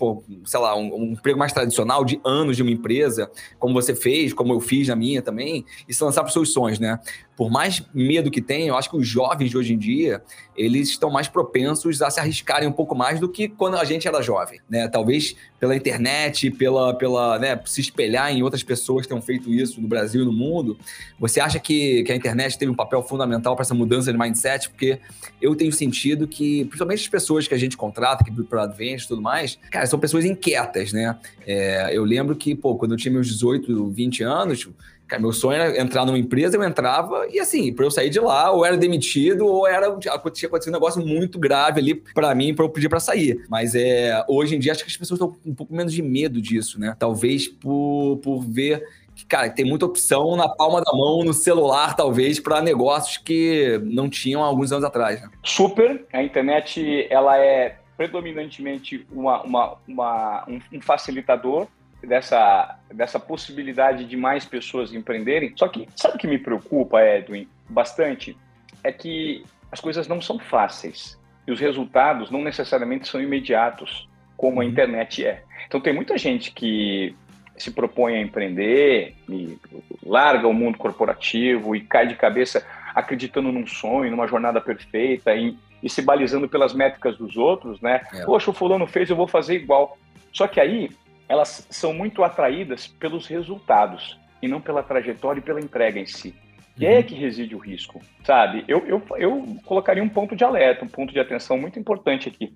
[0.47, 4.33] sei lá, um, um, emprego mais tradicional de anos de uma empresa, como você fez,
[4.33, 6.99] como eu fiz na minha também, e se lançar para os seus sonhos, né?
[7.37, 10.23] Por mais medo que tenham, eu acho que os jovens de hoje em dia,
[10.57, 14.07] eles estão mais propensos a se arriscarem um pouco mais do que quando a gente
[14.07, 14.87] era jovem, né?
[14.89, 19.81] Talvez pela internet, pela, pela né, se espelhar em outras pessoas que tenham feito isso
[19.81, 20.77] no Brasil e no mundo.
[21.19, 24.69] Você acha que, que a internet teve um papel fundamental para essa mudança de mindset?
[24.69, 24.99] Porque
[25.41, 29.09] eu tenho sentido que, principalmente as pessoas que a gente contrata, que para Advent e
[29.09, 31.17] tudo mais, cara, são pessoas inquietas, né?
[31.47, 34.69] É, eu lembro que, pô, quando eu tinha meus 18, 20 anos,
[35.13, 38.19] Cara, meu sonho era entrar numa empresa, eu entrava e assim, para eu sair de
[38.19, 42.55] lá, ou era demitido, ou era tinha acontecido um negócio muito grave ali para mim,
[42.55, 43.45] para eu pedir para sair.
[43.47, 46.01] Mas é, hoje em dia acho que as pessoas estão com um pouco menos de
[46.01, 46.97] medo disso, né?
[46.99, 48.83] Talvez por, por ver
[49.15, 53.79] que, cara, tem muita opção na palma da mão, no celular, talvez, para negócios que
[53.85, 55.21] não tinham há alguns anos atrás.
[55.21, 55.29] Né?
[55.45, 56.07] Super.
[56.11, 61.69] A internet, ela é predominantemente uma, uma, uma um, um facilitador
[62.07, 65.53] dessa, dessa possibilidade de mais pessoas empreenderem.
[65.57, 68.37] Só que, sabe o que me preocupa, Edwin, bastante?
[68.83, 74.61] É que as coisas não são fáceis e os resultados não necessariamente são imediatos, como
[74.61, 74.71] a uhum.
[74.71, 75.43] internet é.
[75.67, 77.15] Então, tem muita gente que
[77.57, 79.59] se propõe a empreender e
[80.05, 85.57] larga o mundo corporativo e cai de cabeça acreditando num sonho, numa jornada perfeita e,
[85.83, 88.03] e se balizando pelas métricas dos outros, né?
[88.13, 88.25] É.
[88.25, 89.97] Poxa, o fulano fez, eu vou fazer igual.
[90.33, 90.91] Só que aí
[91.29, 96.35] elas são muito atraídas pelos resultados e não pela trajetória e pela entrega em si.
[96.79, 96.93] E uhum.
[96.93, 98.65] é que reside o risco, sabe?
[98.67, 102.55] Eu, eu, eu colocaria um ponto de alerta, um ponto de atenção muito importante aqui.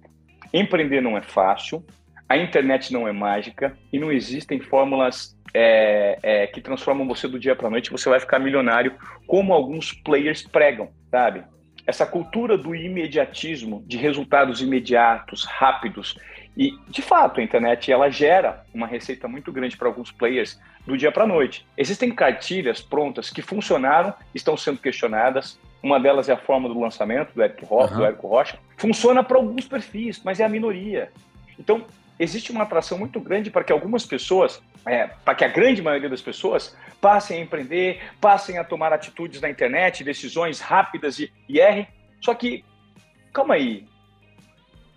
[0.52, 1.84] Empreender não é fácil,
[2.28, 7.38] a internet não é mágica e não existem fórmulas é, é, que transformam você do
[7.38, 7.90] dia para a noite.
[7.90, 8.94] Você vai ficar milionário,
[9.26, 11.44] como alguns players pregam, sabe?
[11.86, 16.18] Essa cultura do imediatismo, de resultados imediatos, rápidos.
[16.56, 20.96] E, de fato, a internet ela gera uma receita muito grande para alguns players do
[20.96, 21.66] dia para a noite.
[21.76, 25.58] Existem cartilhas prontas que funcionaram, estão sendo questionadas.
[25.82, 27.92] Uma delas é a forma do lançamento do Érico Rocha.
[27.92, 28.00] Uhum.
[28.00, 28.58] Do Érico Rocha.
[28.78, 31.12] Funciona para alguns perfis, mas é a minoria.
[31.58, 31.84] Então,
[32.18, 36.08] existe uma atração muito grande para que algumas pessoas, é, para que a grande maioria
[36.08, 41.58] das pessoas passem a empreender, passem a tomar atitudes na internet, decisões rápidas e, e
[41.58, 41.86] errem.
[42.22, 42.64] Só que,
[43.30, 43.84] calma aí,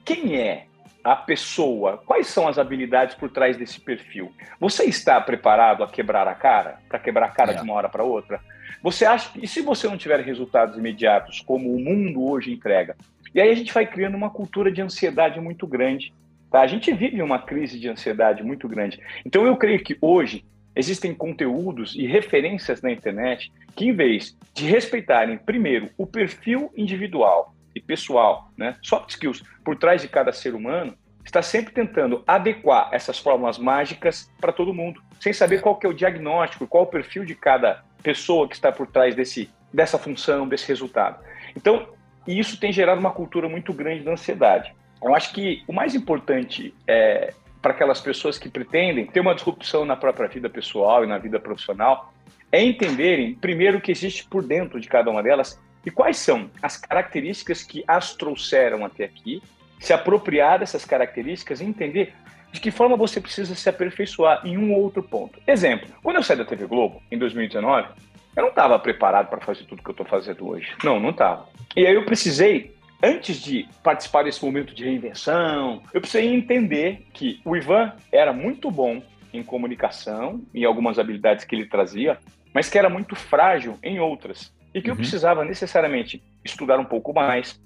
[0.06, 0.69] quem é
[1.12, 1.98] a pessoa?
[2.06, 4.32] Quais são as habilidades por trás desse perfil?
[4.60, 6.80] Você está preparado a quebrar a cara?
[6.88, 7.56] Para quebrar a cara é.
[7.56, 8.40] de uma hora para outra?
[8.82, 12.96] Você acha que, e se você não tiver resultados imediatos, como o mundo hoje entrega?
[13.34, 16.14] E aí a gente vai criando uma cultura de ansiedade muito grande
[16.50, 16.62] Tá?
[16.62, 19.00] A gente vive uma crise de ansiedade muito grande.
[19.26, 20.44] Então, eu creio que hoje
[20.76, 27.54] existem conteúdos e referências na internet que, em vez de respeitarem, primeiro, o perfil individual
[27.76, 32.90] e pessoal, né, soft skills, por trás de cada ser humano, está sempre tentando adequar
[32.92, 36.88] essas fórmulas mágicas para todo mundo, sem saber qual que é o diagnóstico, qual o
[36.88, 41.24] perfil de cada pessoa que está por trás desse, dessa função, desse resultado.
[41.56, 41.88] Então,
[42.28, 44.74] isso tem gerado uma cultura muito grande de ansiedade.
[45.04, 49.86] Eu acho que o mais importante é, para aquelas pessoas que pretendem ter uma disrupção
[49.86, 52.14] na própria vida pessoal e na vida profissional
[52.52, 56.50] é entenderem, primeiro, o que existe por dentro de cada uma delas e quais são
[56.62, 59.42] as características que as trouxeram até aqui,
[59.80, 62.14] se apropriar dessas características e entender
[62.52, 65.40] de que forma você precisa se aperfeiçoar em um ou outro ponto.
[65.48, 67.88] Exemplo, quando eu saí da TV Globo, em 2019,
[68.36, 70.74] eu não estava preparado para fazer tudo que eu estou fazendo hoje.
[70.84, 71.48] Não, não estava.
[71.76, 77.40] E aí eu precisei antes de participar desse momento de reinvenção, eu precisei entender que
[77.46, 82.18] o Ivan era muito bom em comunicação, em algumas habilidades que ele trazia,
[82.54, 84.54] mas que era muito frágil em outras.
[84.74, 84.94] E que uhum.
[84.94, 87.60] eu precisava necessariamente estudar um pouco mais,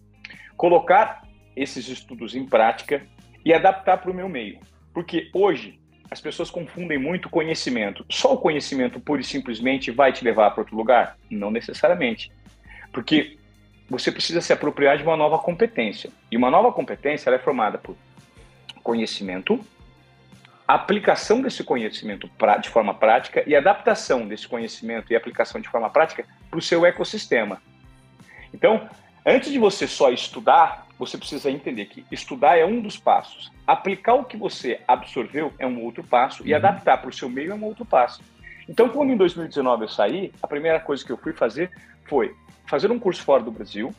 [0.56, 1.24] colocar
[1.56, 3.06] esses estudos em prática
[3.44, 4.60] e adaptar para o meu meio.
[4.94, 8.06] Porque hoje as pessoas confundem muito conhecimento.
[8.10, 11.18] Só o conhecimento pura e simplesmente vai te levar para outro lugar?
[11.30, 12.32] Não necessariamente.
[12.92, 13.38] Porque
[13.90, 16.10] você precisa se apropriar de uma nova competência.
[16.32, 17.96] E uma nova competência é formada por
[18.84, 19.60] conhecimento,
[20.76, 22.30] aplicação desse conhecimento
[22.62, 26.86] de forma prática e adaptação desse conhecimento e aplicação de forma prática para o seu
[26.86, 27.62] ecossistema.
[28.52, 28.90] Então,
[29.26, 34.16] antes de você só estudar, você precisa entender que estudar é um dos passos, aplicar
[34.16, 36.58] o que você absorveu é um outro passo e uhum.
[36.58, 38.24] adaptar para o seu meio é um outro passo.
[38.68, 41.70] Então, quando em 2019 eu saí, a primeira coisa que eu fui fazer
[42.06, 43.94] foi fazer um curso fora do Brasil.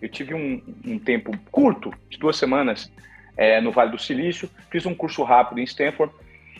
[0.00, 2.90] Eu tive um, um tempo curto, de duas semanas,
[3.36, 4.48] é, no Vale do Silício.
[4.70, 6.12] Fiz um curso rápido em Stanford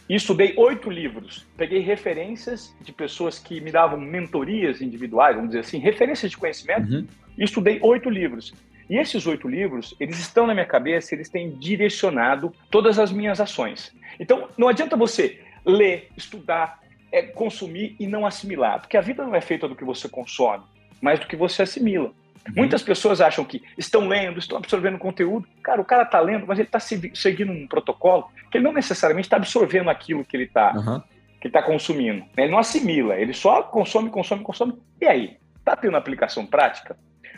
[0.09, 1.47] e estudei oito livros.
[1.57, 6.93] Peguei referências de pessoas que me davam mentorias individuais, vamos dizer assim, referências de conhecimento,
[6.93, 7.07] uhum.
[7.39, 8.55] e estudei oito livros.
[8.89, 13.41] E esses oito livros, eles estão na minha cabeça, eles têm direcionado todas as minhas
[13.41, 13.95] ações.
[14.21, 19.35] Então, não adianta você ler, estudar, é, consumir e não assimilar, porque a vida não
[19.35, 20.65] é feita do que você consome
[21.05, 22.13] mais do que você assimila.
[22.49, 22.55] Uhum.
[22.57, 25.47] Muitas pessoas acham que estão lendo, estão absorvendo conteúdo.
[25.63, 29.27] Cara, o cara está lendo, mas ele está seguindo um protocolo que ele não necessariamente
[29.27, 31.03] está absorvendo aquilo que ele está uhum.
[31.41, 32.25] que tá consumindo.
[32.37, 34.75] Ele não assimila, ele só consome, consome, consome.
[35.01, 35.37] E aí?
[35.59, 36.97] Está tendo aplicação prática?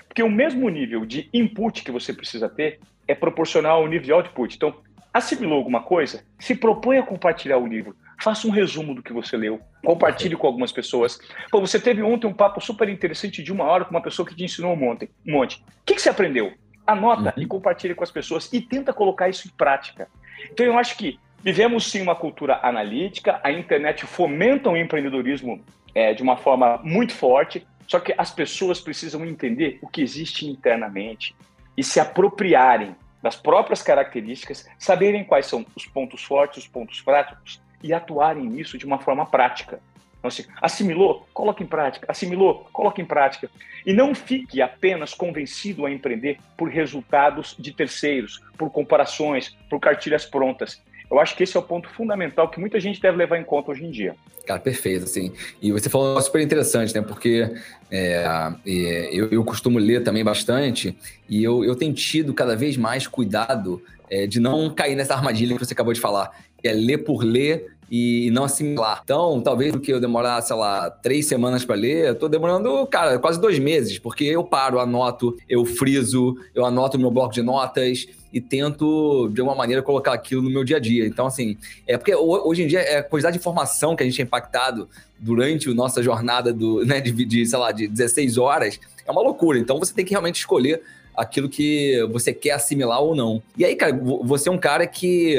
[0.08, 4.12] Porque o mesmo nível de input que você precisa ter é proporcional ao nível de
[4.12, 4.56] output.
[4.56, 4.74] Então,
[5.14, 6.24] assimilou alguma coisa?
[6.38, 7.94] Se propõe a compartilhar o livro.
[8.20, 11.18] Faça um resumo do que você leu, compartilhe com algumas pessoas.
[11.50, 14.34] Pô, você teve ontem um papo super interessante de uma hora com uma pessoa que
[14.34, 15.10] te ensinou um monte.
[15.26, 15.56] Um monte.
[15.56, 16.52] O que, que você aprendeu?
[16.86, 17.42] Anota uhum.
[17.42, 20.08] e compartilhe com as pessoas e tenta colocar isso em prática.
[20.50, 25.62] Então eu acho que vivemos sim uma cultura analítica, a internet fomenta o empreendedorismo
[25.94, 30.46] é, de uma forma muito forte, só que as pessoas precisam entender o que existe
[30.46, 31.34] internamente
[31.76, 37.60] e se apropriarem das próprias características, saberem quais são os pontos fortes, os pontos fracos
[37.86, 39.80] e atuarem nisso de uma forma prática.
[40.18, 41.26] Então, assim, assimilou?
[41.32, 42.06] Coloque em prática.
[42.10, 42.66] Assimilou?
[42.72, 43.48] Coloque em prática.
[43.84, 50.24] E não fique apenas convencido a empreender por resultados de terceiros, por comparações, por cartilhas
[50.24, 50.82] prontas.
[51.08, 53.70] Eu acho que esse é o ponto fundamental que muita gente deve levar em conta
[53.70, 54.16] hoje em dia.
[54.44, 55.32] Cara, perfeito, assim.
[55.62, 57.02] E você falou super interessante, né?
[57.02, 57.48] Porque
[57.90, 58.24] é,
[58.66, 60.96] é, eu, eu, costumo ler também bastante
[61.28, 65.56] e eu, eu tenho tido cada vez mais cuidado é, de não cair nessa armadilha
[65.56, 69.00] que você acabou de falar, que é ler por ler e não assimilar.
[69.04, 72.86] Então, talvez do que eu demorar, sei lá, três semanas para ler, eu tô demorando,
[72.86, 77.32] cara, quase dois meses, porque eu paro, anoto, eu friso, eu anoto no meu bloco
[77.32, 81.06] de notas e tento, de alguma maneira, colocar aquilo no meu dia a dia.
[81.06, 84.20] Então, assim, é porque hoje em dia é a quantidade de informação que a gente
[84.20, 88.78] é impactado durante a nossa jornada do, né, de, de, sei lá, de 16 horas
[89.06, 89.58] é uma loucura.
[89.58, 90.82] Então, você tem que realmente escolher
[91.16, 93.42] aquilo que você quer assimilar ou não.
[93.56, 95.36] E aí, cara, você é um cara que,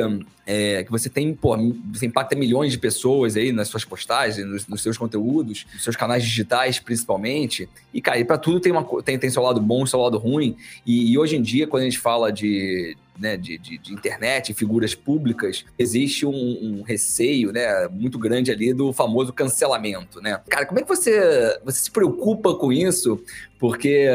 [0.48, 1.58] é, que você tem, pô,
[1.94, 5.98] você impacta milhões de pessoas aí nas suas postagens, nos, nos seus conteúdos, nos seus
[5.98, 7.68] canais digitais, principalmente.
[7.94, 10.56] E, cara, pra tudo tem, uma, tem, tem seu lado bom seu lado ruim.
[10.86, 14.54] E, e hoje em dia, quando a gente fala de, né, de, de, de, internet,
[14.54, 20.22] figuras públicas, existe um, um, receio né, muito grande ali do famoso cancelamento.
[20.22, 20.40] Né?
[20.48, 23.22] Cara, como é que você, você se preocupa com isso?
[23.60, 24.06] Porque,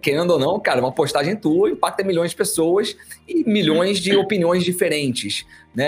[0.00, 4.62] querendo ou não, cara, uma postagem tua impacta milhões de pessoas e milhões de opiniões
[4.62, 5.44] diferentes.
[5.74, 5.81] Né?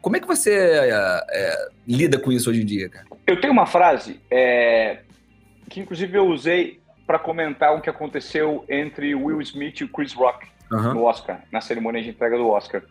[0.00, 0.90] Como é que você é,
[1.30, 3.06] é, lida com isso hoje em dia, cara?
[3.26, 5.00] Eu tenho uma frase é,
[5.68, 10.46] que, inclusive, eu usei para comentar o que aconteceu entre Will Smith e Chris Rock
[10.70, 10.94] uhum.
[10.94, 12.82] no Oscar, na cerimônia de entrega do Oscar.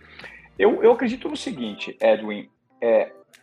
[0.57, 2.49] Eu, eu acredito no seguinte, Edwin: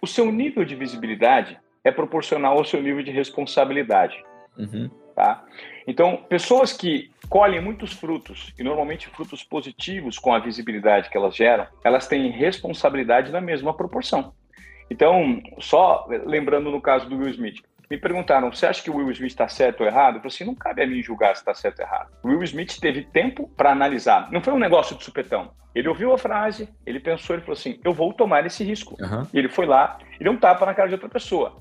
[0.01, 4.23] o seu nível de visibilidade é proporcional ao seu nível de responsabilidade.
[4.57, 4.91] Uhum.
[5.15, 5.45] Tá?
[5.87, 11.35] Então, pessoas que colhem muitos frutos, e normalmente frutos positivos com a visibilidade que elas
[11.35, 14.35] geram, elas têm responsabilidade na mesma proporção.
[14.91, 19.11] Então, só lembrando no caso do Will Smith, me perguntaram, você acha que o Will
[19.11, 20.17] Smith está certo ou errado?
[20.17, 22.11] Eu falei assim, não cabe a mim julgar se está certo ou errado.
[22.23, 24.31] O Will Smith teve tempo para analisar.
[24.31, 25.53] Não foi um negócio de supetão.
[25.75, 28.97] Ele ouviu a frase, ele pensou, ele falou assim, eu vou tomar esse risco.
[28.99, 29.27] Uhum.
[29.33, 31.57] E ele foi lá e deu um tapa na cara de outra pessoa.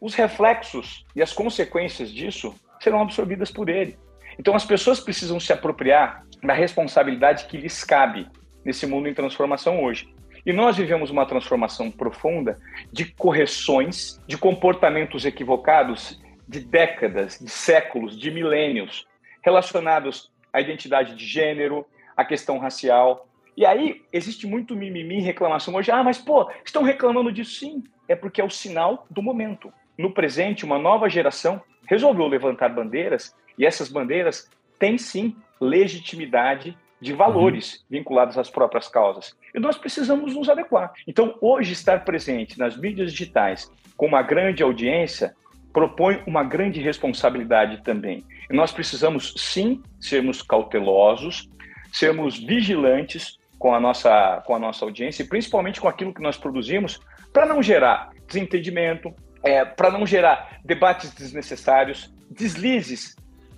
[0.00, 3.96] Os reflexos e as consequências disso serão absorvidas por ele.
[4.38, 8.28] Então as pessoas precisam se apropriar da responsabilidade que lhes cabe
[8.64, 10.12] nesse mundo em transformação hoje.
[10.44, 12.58] E nós vivemos uma transformação profunda
[12.92, 19.06] de correções de comportamentos equivocados de décadas, de séculos, de milênios,
[19.42, 21.84] relacionados à identidade de gênero,
[22.16, 23.28] à questão racial.
[23.56, 25.90] E aí existe muito mimimi, reclamação hoje.
[25.90, 27.82] Ah, mas pô, estão reclamando disso sim.
[28.08, 29.72] É porque é o sinal do momento.
[29.98, 37.12] No presente, uma nova geração resolveu levantar bandeiras e essas bandeiras têm sim legitimidade de
[37.12, 37.80] valores uhum.
[37.90, 39.36] vinculados às próprias causas.
[39.54, 40.92] E nós precisamos nos adequar.
[41.06, 45.34] Então, hoje, estar presente nas mídias digitais com uma grande audiência
[45.72, 48.24] propõe uma grande responsabilidade também.
[48.50, 51.50] E nós precisamos, sim, sermos cautelosos,
[51.92, 56.38] sermos vigilantes com a nossa, com a nossa audiência e principalmente com aquilo que nós
[56.38, 56.98] produzimos
[57.30, 63.14] para não gerar desentendimento, é, para não gerar debates desnecessários, deslizes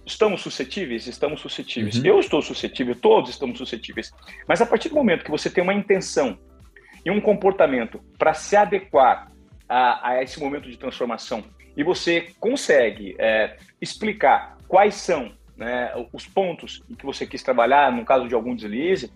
[0.09, 1.07] Estamos suscetíveis?
[1.07, 1.97] Estamos suscetíveis.
[1.97, 2.07] Uhum.
[2.07, 4.11] Eu estou suscetível, todos estamos suscetíveis.
[4.47, 6.39] Mas a partir do momento que você tem uma intenção
[7.05, 9.31] e um comportamento para se adequar
[9.69, 11.45] a, a, esse momento de transformação
[11.77, 17.93] e você consegue é, explicar quais são né, os pontos em que você quis trabalhar,
[17.93, 19.13] no caso de algum deslize,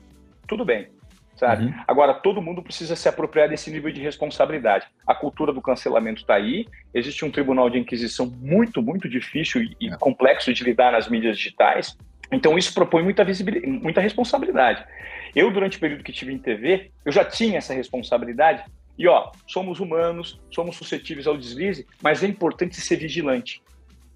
[0.46, 0.88] tudo bem
[1.36, 1.64] sabe?
[1.64, 1.74] Uhum.
[1.86, 4.86] Agora, todo mundo precisa se apropriar desse nível de responsabilidade.
[5.06, 9.88] A cultura do cancelamento está aí, existe um tribunal de inquisição muito, muito difícil e,
[9.88, 9.96] é.
[9.96, 11.96] complexo de lidar nas mídias digitais,
[12.30, 14.84] então isso propõe muita visibilidade, muita responsabilidade.
[15.34, 18.64] Eu, durante o período que tive em TV, eu já tinha essa responsabilidade,
[18.98, 23.62] e ó, somos humanos, somos suscetíveis ao deslize, mas é importante ser vigilante,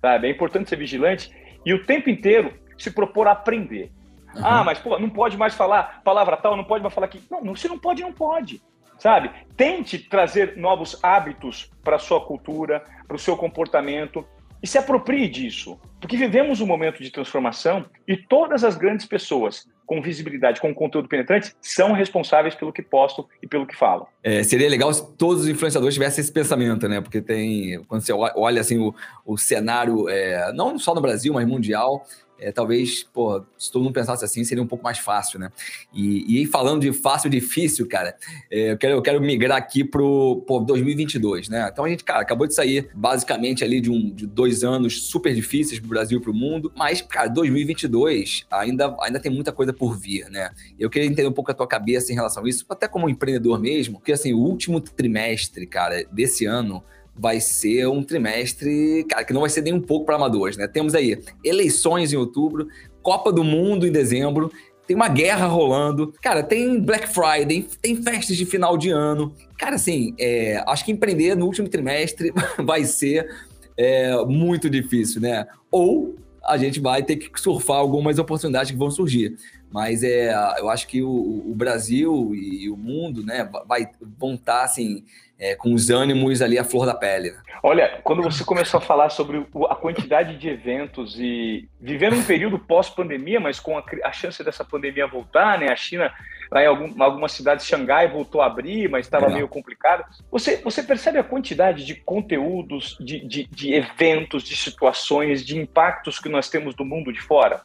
[0.00, 0.28] sabe?
[0.28, 1.30] É importante ser vigilante
[1.64, 3.90] e o tempo inteiro se propor a aprender.
[4.34, 4.42] Uhum.
[4.44, 7.22] Ah, mas pô, não pode mais falar palavra tal, não pode mais falar aqui.
[7.30, 8.62] Não, não se não pode, não pode.
[8.98, 9.30] Sabe?
[9.56, 14.26] Tente trazer novos hábitos para a sua cultura, para o seu comportamento
[14.62, 15.78] e se aproprie disso.
[16.00, 21.08] Porque vivemos um momento de transformação e todas as grandes pessoas com visibilidade, com conteúdo
[21.08, 24.06] penetrante, são responsáveis pelo que postam e pelo que falam.
[24.22, 27.00] É, seria legal se todos os influenciadores tivessem esse pensamento, né?
[27.00, 28.92] Porque tem, quando você olha assim o,
[29.24, 32.04] o cenário, é, não só no Brasil, mas mundial,
[32.38, 35.50] é, talvez, pô, se todo mundo pensasse assim, seria um pouco mais fácil, né?
[35.92, 38.16] E, e falando de fácil e difícil, cara,
[38.50, 41.68] é, eu, quero, eu quero migrar aqui pro, pro 2022, né?
[41.72, 45.34] Então a gente, cara, acabou de sair basicamente ali de, um, de dois anos super
[45.34, 49.96] difíceis pro Brasil e pro mundo, mas, cara, 2022 ainda, ainda tem muita coisa por
[49.96, 50.50] vir, né?
[50.78, 53.60] Eu queria entender um pouco a tua cabeça em relação a isso, até como empreendedor
[53.60, 56.82] mesmo, porque, assim, o último trimestre, cara, desse ano,
[57.18, 60.68] vai ser um trimestre, cara, que não vai ser nem um pouco para amadores, né?
[60.68, 62.68] Temos aí eleições em outubro,
[63.02, 64.50] Copa do Mundo em dezembro,
[64.86, 69.34] tem uma guerra rolando, cara, tem Black Friday, tem festas de final de ano.
[69.58, 72.32] Cara, assim, é, acho que empreender no último trimestre
[72.64, 73.28] vai ser
[73.76, 75.46] é, muito difícil, né?
[75.70, 79.36] Ou a gente vai ter que surfar algumas oportunidades que vão surgir.
[79.70, 84.62] Mas é, eu acho que o, o Brasil e o mundo né, vai, vão estar
[84.62, 85.04] assim,
[85.38, 87.30] é, com os ânimos ali à flor da pele.
[87.30, 87.38] Né?
[87.62, 92.58] Olha, quando você começou a falar sobre a quantidade de eventos e vivendo um período
[92.58, 95.70] pós-pandemia, mas com a, a, chance dessa pandemia voltar, né?
[95.70, 96.12] A China,
[96.50, 100.04] lá em algum, algumas cidades, Xangai voltou a abrir, mas estava meio complicado.
[100.30, 106.18] Você, você percebe a quantidade de conteúdos, de, de, de eventos, de situações, de impactos
[106.18, 107.62] que nós temos do mundo de fora,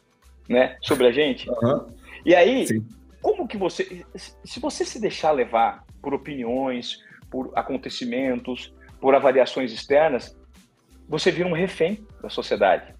[0.52, 0.76] né?
[0.82, 1.48] Sobre a gente?
[1.50, 1.86] Uhum.
[2.24, 2.86] E aí, Sim.
[3.20, 4.04] como que você...
[4.44, 10.36] Se você se deixar levar por opiniões, por acontecimentos, por avaliações externas,
[11.08, 12.94] você vira um refém da sociedade.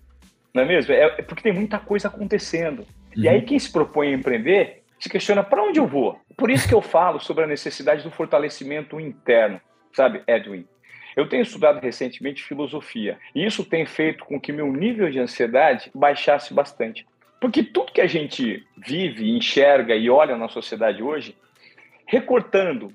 [0.55, 0.93] Não é mesmo?
[0.93, 2.81] É, é porque tem muita coisa acontecendo.
[2.81, 3.23] Uhum.
[3.23, 6.19] E aí quem se propõe a empreender se questiona para onde eu vou.
[6.37, 9.61] Por isso que eu falo sobre a necessidade do fortalecimento interno,
[9.93, 10.65] sabe, Edwin?
[11.17, 15.91] Eu tenho estudado recentemente filosofia e isso tem feito com que meu nível de ansiedade
[15.95, 17.07] baixasse bastante.
[17.43, 21.37] Porque tudo que a gente vive, enxerga e olha na sociedade hoje,
[22.07, 22.93] recortando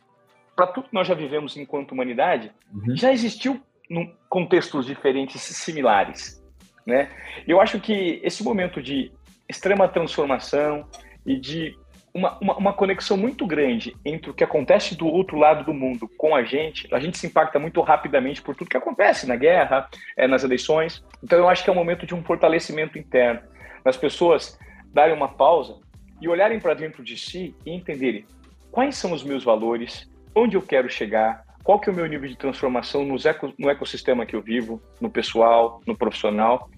[0.55, 2.95] para tudo que nós já vivemos enquanto humanidade, uhum.
[2.95, 6.41] já existiu em contextos diferentes similares.
[6.86, 7.10] Né?
[7.45, 9.12] Eu acho que esse momento de
[9.49, 10.88] extrema transformação
[11.25, 11.77] e de
[12.13, 16.10] uma, uma, uma, conexão muito grande entre o que acontece do outro lado do mundo
[16.17, 19.89] com a gente, a gente se impacta muito rapidamente por tudo que acontece na guerra,
[20.15, 21.03] é, nas eleições.
[21.21, 23.41] Então eu acho que é um momento de um fortalecimento interno,
[23.88, 24.60] das pessoas
[24.93, 25.80] darem uma pausa
[26.21, 28.26] e olharem para dentro de si e entenderem
[28.69, 32.28] quais são os meus valores, onde eu quero chegar, qual que é o meu nível
[32.28, 36.69] de transformação no, eco, no ecossistema que eu vivo, no pessoal, no profissional,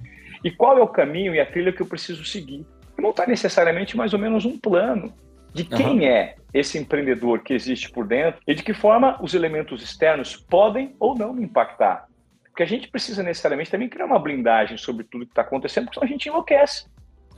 [0.43, 2.63] e qual é o caminho e a trilha que eu preciso seguir.
[2.95, 5.11] Não está necessariamente mais ou menos um plano
[5.51, 6.05] de quem uhum.
[6.05, 10.95] é esse empreendedor que existe por dentro e de que forma os elementos externos podem
[10.99, 12.05] ou não me impactar.
[12.43, 15.99] Porque a gente precisa necessariamente também criar uma blindagem sobre tudo que está acontecendo, porque
[15.99, 16.87] senão a gente enlouquece.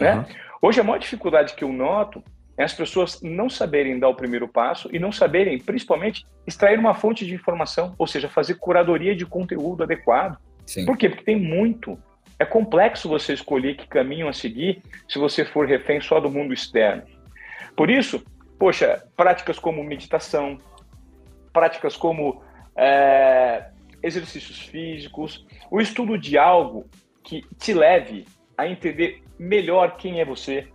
[0.02, 0.16] Né?
[0.16, 0.26] Uhum.
[0.64, 2.24] Hoje a maior dificuldade que eu noto
[2.58, 6.94] é as pessoas não saberem dar o primeiro passo e não saberem, principalmente, extrair uma
[6.94, 10.38] fonte de informação, ou seja, fazer curadoria de conteúdo adequado.
[10.66, 10.86] Sim.
[10.86, 11.10] Por quê?
[11.10, 11.98] Porque tem muito.
[12.38, 16.54] É complexo você escolher que caminho a seguir se você for refém só do mundo
[16.54, 17.04] externo.
[17.76, 18.24] Por isso,
[18.60, 20.58] poxa, práticas como meditação,
[21.54, 22.44] práticas como
[22.76, 23.66] é,
[24.04, 26.86] exercícios físicos, o estudo de algo
[27.24, 28.26] que te leve
[28.62, 30.68] a entender melhor quem é você,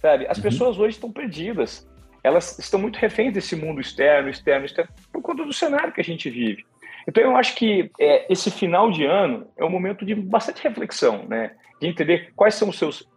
[0.00, 0.26] sabe?
[0.26, 0.42] As uhum.
[0.42, 1.88] pessoas hoje estão perdidas.
[2.22, 6.04] Elas estão muito reféns desse mundo externo, externo, externo, por conta do cenário que a
[6.04, 6.64] gente vive.
[7.08, 11.24] Então, eu acho que é, esse final de ano é um momento de bastante reflexão,
[11.26, 11.52] né?
[11.80, 13.08] De entender quais são os seus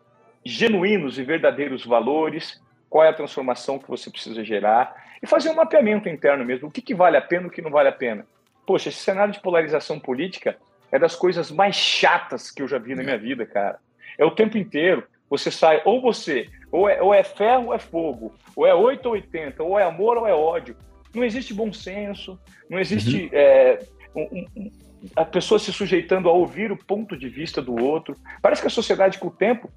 [0.43, 5.55] genuínos e verdadeiros valores, qual é a transformação que você precisa gerar e fazer um
[5.55, 6.67] mapeamento interno mesmo.
[6.67, 8.25] O que, que vale a pena o que não vale a pena.
[8.65, 10.57] Poxa, esse cenário de polarização política
[10.91, 13.79] é das coisas mais chatas que eu já vi na minha vida, cara.
[14.17, 15.03] É o tempo inteiro.
[15.29, 19.05] Você sai, ou você, ou é, ou é ferro ou é fogo, ou é 8
[19.05, 20.75] ou 80, ou é amor ou é ódio.
[21.13, 23.29] Não existe bom senso, não existe uhum.
[23.31, 23.79] é,
[24.15, 24.71] um, um,
[25.15, 28.15] a pessoa se sujeitando a ouvir o ponto de vista do outro.
[28.41, 29.69] Parece que a sociedade, com o tempo,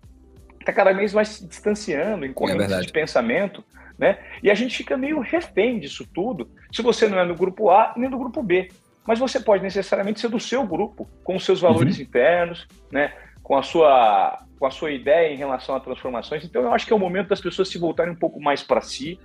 [0.61, 3.65] está cada vez mais se distanciando em correntes é de pensamento,
[3.99, 4.19] né?
[4.43, 7.95] E a gente fica meio refém disso tudo, se você não é no grupo A
[7.97, 8.69] nem no grupo B.
[9.07, 12.03] Mas você pode necessariamente ser do seu grupo, com os seus valores uhum.
[12.03, 13.15] internos, né?
[13.49, 16.45] Com a sua com a sua ideia em relação a transformações.
[16.45, 18.81] Então, eu acho que é o momento das pessoas se voltarem um pouco mais para
[18.81, 19.19] si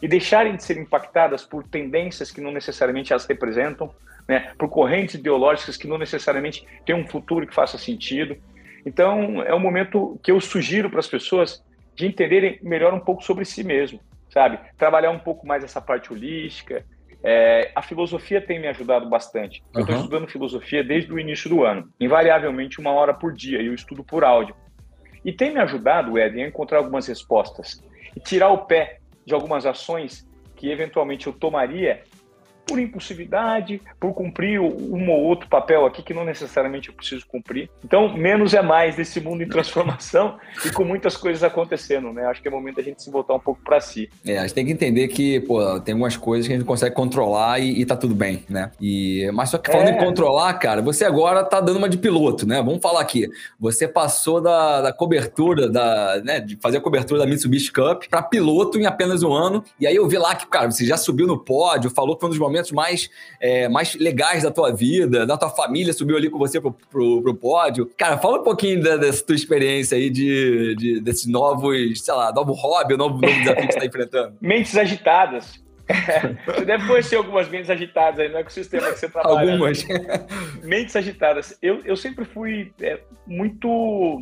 [0.00, 3.92] e deixarem de ser impactadas por tendências que não necessariamente as representam,
[4.28, 4.52] né?
[4.56, 8.36] por correntes ideológicas que não necessariamente têm um futuro que faça sentido.
[8.86, 11.64] Então, é um momento que eu sugiro para as pessoas
[11.96, 13.98] de entenderem melhor um pouco sobre si mesmo,
[14.30, 14.60] sabe?
[14.78, 16.84] Trabalhar um pouco mais essa parte holística,
[17.28, 19.60] é, a filosofia tem me ajudado bastante.
[19.74, 20.02] Eu estou uhum.
[20.02, 24.04] estudando filosofia desde o início do ano, invariavelmente uma hora por dia, e eu estudo
[24.04, 24.54] por áudio.
[25.24, 27.82] E tem me ajudado, Ed, a encontrar algumas respostas.
[28.14, 30.24] e tirar o pé de algumas ações
[30.54, 32.04] que eventualmente eu tomaria
[32.66, 37.70] por impulsividade, por cumprir um ou outro papel aqui que não necessariamente eu preciso cumprir.
[37.84, 42.26] Então, menos é mais desse mundo em transformação e com muitas coisas acontecendo, né?
[42.26, 44.10] Acho que é momento da gente se voltar um pouco para si.
[44.26, 46.94] É, a gente tem que entender que, pô, tem algumas coisas que a gente consegue
[46.94, 48.72] controlar e, e tá tudo bem, né?
[48.80, 49.92] E, mas só que falando é.
[49.92, 52.62] em controlar, cara, você agora tá dando uma de piloto, né?
[52.62, 53.28] Vamos falar aqui.
[53.60, 58.22] Você passou da, da cobertura, da, né, de fazer a cobertura da Mitsubishi Cup para
[58.22, 59.62] piloto em apenas um ano.
[59.78, 62.28] E aí eu vi lá que, cara, você já subiu no pódio, falou que foi
[62.28, 66.16] um dos momentos momentos mais, é, mais legais da tua vida, da tua família subiu
[66.16, 67.90] ali com você pro, pro, pro pódio.
[67.96, 72.32] Cara, fala um pouquinho da, dessa tua experiência aí de, de, desses novos, sei lá,
[72.32, 74.36] novo hobby, novo, novo desafio que você tá enfrentando.
[74.40, 75.64] Mentes agitadas.
[76.46, 79.52] você deve conhecer algumas mentes agitadas aí no ecossistema que você trabalha.
[79.52, 79.84] Algumas.
[80.64, 81.56] mentes agitadas.
[81.62, 84.20] Eu, eu sempre fui é, muito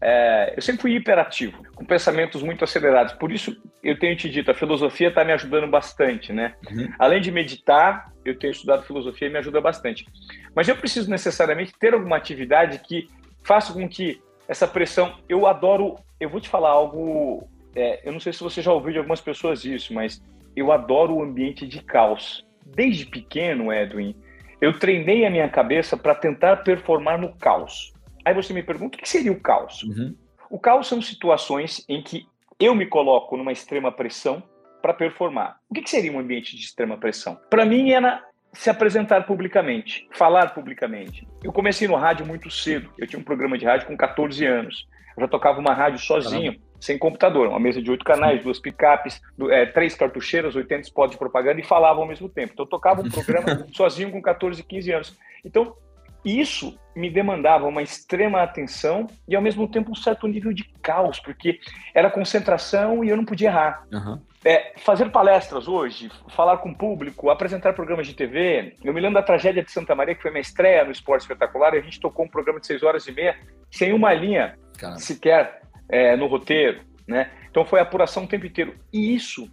[0.00, 3.14] é, eu sempre fui hiperativo, com pensamentos muito acelerados.
[3.14, 6.54] Por isso, eu tenho te dito, a filosofia está me ajudando bastante, né?
[6.70, 6.92] Uhum.
[6.98, 10.06] Além de meditar, eu tenho estudado filosofia e me ajuda bastante.
[10.54, 13.08] Mas eu preciso necessariamente ter alguma atividade que
[13.42, 15.16] faça com que essa pressão.
[15.28, 15.96] Eu adoro.
[16.20, 17.48] Eu vou te falar algo.
[17.74, 20.22] É, eu não sei se você já ouviu de algumas pessoas isso, mas
[20.56, 22.46] eu adoro o ambiente de caos.
[22.64, 24.16] Desde pequeno, Edwin,
[24.60, 27.93] eu treinei a minha cabeça para tentar performar no caos.
[28.24, 29.82] Aí você me pergunta o que seria o caos?
[29.82, 30.14] Uhum.
[30.50, 32.26] O caos são situações em que
[32.58, 34.42] eu me coloco numa extrema pressão
[34.80, 35.58] para performar.
[35.68, 37.38] O que seria um ambiente de extrema pressão?
[37.50, 38.22] Para mim era
[38.52, 41.26] se apresentar publicamente, falar publicamente.
[41.42, 42.90] Eu comecei no rádio muito cedo.
[42.98, 44.86] Eu tinha um programa de rádio com 14 anos.
[45.16, 46.76] Eu já tocava uma rádio sozinho, Caramba.
[46.80, 49.20] sem computador, uma mesa de oito canais, duas picapes,
[49.50, 52.52] é, três cartucheiras, 80 spots de propaganda e falava ao mesmo tempo.
[52.52, 55.18] Então eu tocava um programa sozinho com 14, 15 anos.
[55.44, 55.76] Então
[56.24, 61.18] isso me demandava uma extrema atenção e, ao mesmo tempo, um certo nível de caos,
[61.18, 61.58] porque
[61.92, 63.84] era concentração e eu não podia errar.
[63.92, 64.20] Uhum.
[64.44, 68.76] É, fazer palestras hoje, falar com o público, apresentar programas de TV.
[68.84, 71.74] Eu me lembro da tragédia de Santa Maria, que foi minha estreia no Esporte Espetacular,
[71.74, 73.38] e a gente tocou um programa de seis horas e meia,
[73.70, 75.00] sem uma linha Caramba.
[75.00, 76.82] sequer é, no roteiro.
[77.08, 77.30] Né?
[77.50, 78.74] Então foi apuração o tempo inteiro.
[78.92, 79.50] E isso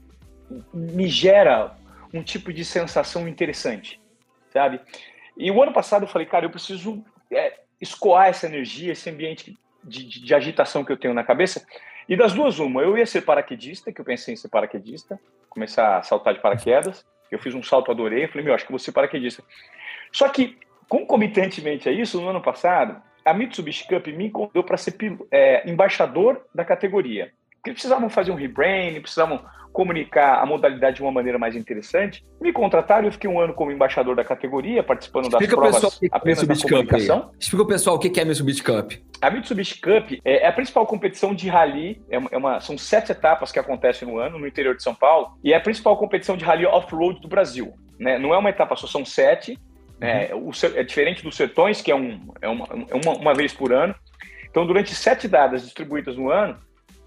[0.73, 1.75] me gera
[2.13, 3.99] um tipo de sensação interessante,
[4.51, 4.81] sabe?
[5.37, 9.57] E o ano passado eu falei, cara, eu preciso é, escoar essa energia, esse ambiente
[9.83, 11.65] de, de, de, agitação que eu tenho na cabeça.
[12.07, 15.19] E das duas, uma, eu ia ser paraquedista, que eu pensei em ser paraquedista,
[15.49, 17.05] começar a saltar de paraquedas.
[17.29, 19.43] Eu fiz um salto, adorei, falei, meu, acho que vou ser paraquedista.
[20.11, 20.57] Só que,
[20.89, 24.95] concomitantemente a isso, no ano passado, a Mitsubishi Cup me convidou para ser
[25.31, 27.31] é, embaixador da categoria.
[27.61, 29.39] Porque precisavam fazer um rebrand, precisavam
[29.71, 32.25] comunicar a modalidade de uma maneira mais interessante.
[32.41, 36.09] Me contrataram, eu fiquei um ano como embaixador da categoria, participando Explica das provas pessoal,
[36.11, 37.21] apenas da comunicação.
[37.21, 38.91] Cup Explica o pessoal o que é a Mitsubishi Cup.
[39.21, 42.77] A Mitsubishi Cup é, é a principal competição de rally, é uma, é uma, são
[42.77, 45.95] sete etapas que acontecem no ano, no interior de São Paulo, e é a principal
[45.95, 47.73] competição de rally off-road do Brasil.
[47.99, 48.17] Né?
[48.17, 49.57] Não é uma etapa só, são sete,
[50.01, 53.53] é, o, é diferente dos sertões, que é, um, é, uma, é uma, uma vez
[53.53, 53.95] por ano.
[54.49, 56.57] Então, durante sete dadas distribuídas no ano,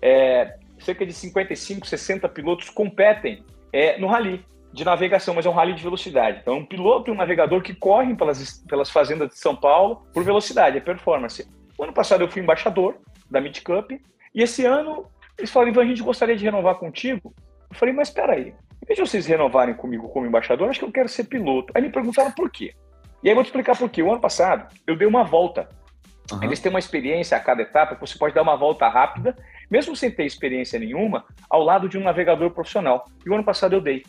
[0.05, 3.43] é, cerca de 55, 60 pilotos competem
[3.73, 6.41] é, no rally de navegação, mas é um rally de velocidade.
[6.43, 10.07] Então, é um piloto e um navegador que correm pelas, pelas fazendas de São Paulo
[10.13, 11.49] por velocidade, é performance.
[11.79, 12.97] O ano passado eu fui embaixador
[13.31, 15.07] da Mid Cup e esse ano
[15.39, 17.35] eles falaram, Ivan, a gente gostaria de renovar contigo.
[17.71, 18.49] Eu falei, mas espera aí,
[18.83, 21.73] em vez de vocês renovarem comigo como embaixador, acho que eu quero ser piloto.
[21.75, 22.75] Aí me perguntaram por quê.
[23.23, 24.03] E aí eu vou te explicar por quê.
[24.03, 25.67] O ano passado eu dei uma volta.
[26.31, 26.43] Uhum.
[26.43, 29.37] Eles têm uma experiência a cada etapa que você pode dar uma volta rápida
[29.75, 33.09] mesmo sem ter experiência nenhuma, ao lado de um navegador profissional.
[33.27, 34.05] E o ano passado eu dei.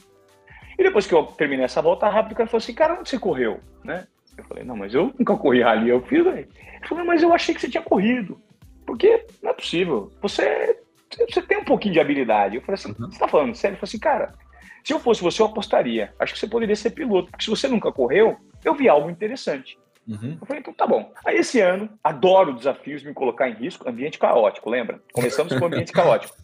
[0.77, 3.17] E depois que eu terminei essa volta rápida, o cara falou assim, cara, onde você
[3.17, 3.59] correu?
[3.83, 4.05] Né?
[4.37, 6.47] Eu falei, não, mas eu nunca corri ali, eu fiz, velho.
[6.47, 8.39] Ele falou, mas eu achei que você tinha corrido.
[8.85, 10.11] Porque não é possível.
[10.21, 10.79] Você,
[11.27, 12.57] você tem um pouquinho de habilidade.
[12.57, 13.09] Eu falei assim, uhum.
[13.09, 13.73] você tá falando sério?
[13.73, 14.35] Ele falou assim, cara,
[14.83, 16.13] se eu fosse você, eu apostaria.
[16.19, 17.31] Acho que você poderia ser piloto.
[17.31, 19.79] Porque se você nunca correu, eu vi algo interessante.
[20.07, 20.37] Uhum.
[20.39, 21.11] Eu falei, então tá bom.
[21.25, 25.01] Aí esse ano, adoro desafios, me colocar em risco, ambiente caótico, lembra?
[25.13, 26.35] Começamos com ambiente caótico.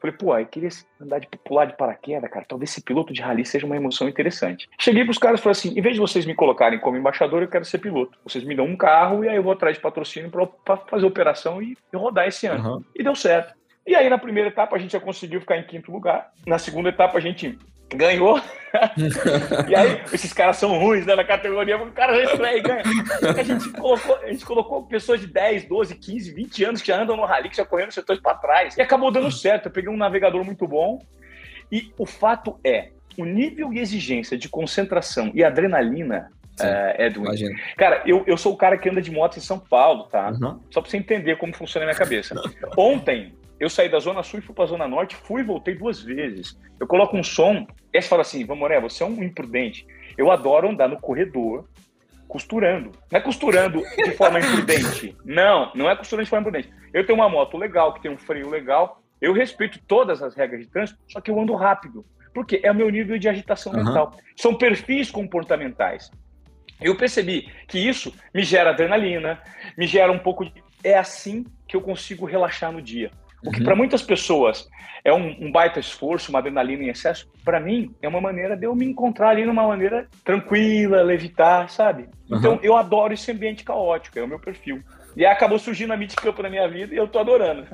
[0.00, 2.46] Falei, pô, eu queria andar de pular de paraquedas, cara.
[2.48, 4.66] Talvez esse piloto de rally seja uma emoção interessante.
[4.78, 7.48] Cheguei pros caras e falei assim: em vez de vocês me colocarem como embaixador, eu
[7.48, 8.18] quero ser piloto.
[8.24, 10.30] Vocês me dão um carro e aí eu vou atrás de patrocínio
[10.64, 12.76] para fazer operação e, e, rodar esse ano.
[12.76, 12.84] Uhum.
[12.96, 13.54] E deu certo.
[13.86, 16.30] E aí, na primeira etapa, a gente já conseguiu ficar em quinto lugar.
[16.46, 17.58] Na segunda etapa, a gente
[17.96, 18.40] ganhou.
[19.68, 22.82] e aí, esses caras são ruins né, na categoria, o cara já estreia e ganha.
[23.36, 27.02] A gente, colocou, a gente colocou pessoas de 10, 12, 15, 20 anos que já
[27.02, 28.76] andam no rally, que já correndo setores para trás.
[28.76, 29.66] E acabou dando certo.
[29.66, 31.04] Eu peguei um navegador muito bom.
[31.70, 37.24] E o fato é, o nível e exigência de concentração e adrenalina Sim, uh, Edwin.
[37.24, 37.60] Imagina.
[37.76, 40.30] Cara, eu, eu sou o cara que anda de moto em São Paulo, tá?
[40.30, 40.60] Uhum.
[40.70, 42.34] Só pra você entender como funciona a minha cabeça.
[42.76, 45.74] Ontem, Eu saí da Zona Sul e fui para a Zona Norte, fui e voltei
[45.74, 46.58] duas vezes.
[46.80, 49.86] Eu coloco um som, e você fala assim, Vamoré, você é um imprudente.
[50.16, 51.68] Eu adoro andar no corredor
[52.26, 52.92] costurando.
[53.10, 55.14] Não é costurando de forma imprudente.
[55.24, 56.72] Não, não é costurando de forma imprudente.
[56.94, 59.02] Eu tenho uma moto legal, que tem um freio legal.
[59.20, 62.06] Eu respeito todas as regras de trânsito, só que eu ando rápido.
[62.32, 63.84] Porque é o meu nível de agitação uhum.
[63.84, 64.14] mental.
[64.36, 66.10] São perfis comportamentais.
[66.80, 69.42] Eu percebi que isso me gera adrenalina,
[69.76, 70.52] me gera um pouco de.
[70.82, 73.10] É assim que eu consigo relaxar no dia.
[73.44, 73.64] O que uhum.
[73.64, 74.68] para muitas pessoas
[75.04, 78.66] é um, um, baita esforço, uma adrenalina em excesso, para mim é uma maneira de
[78.66, 82.08] eu me encontrar ali numa maneira tranquila, levitar, sabe?
[82.28, 82.38] Uhum.
[82.38, 84.82] Então eu adoro esse ambiente caótico, é o meu perfil.
[85.16, 87.66] E acabou surgindo a Meet Camp na minha vida e eu tô adorando.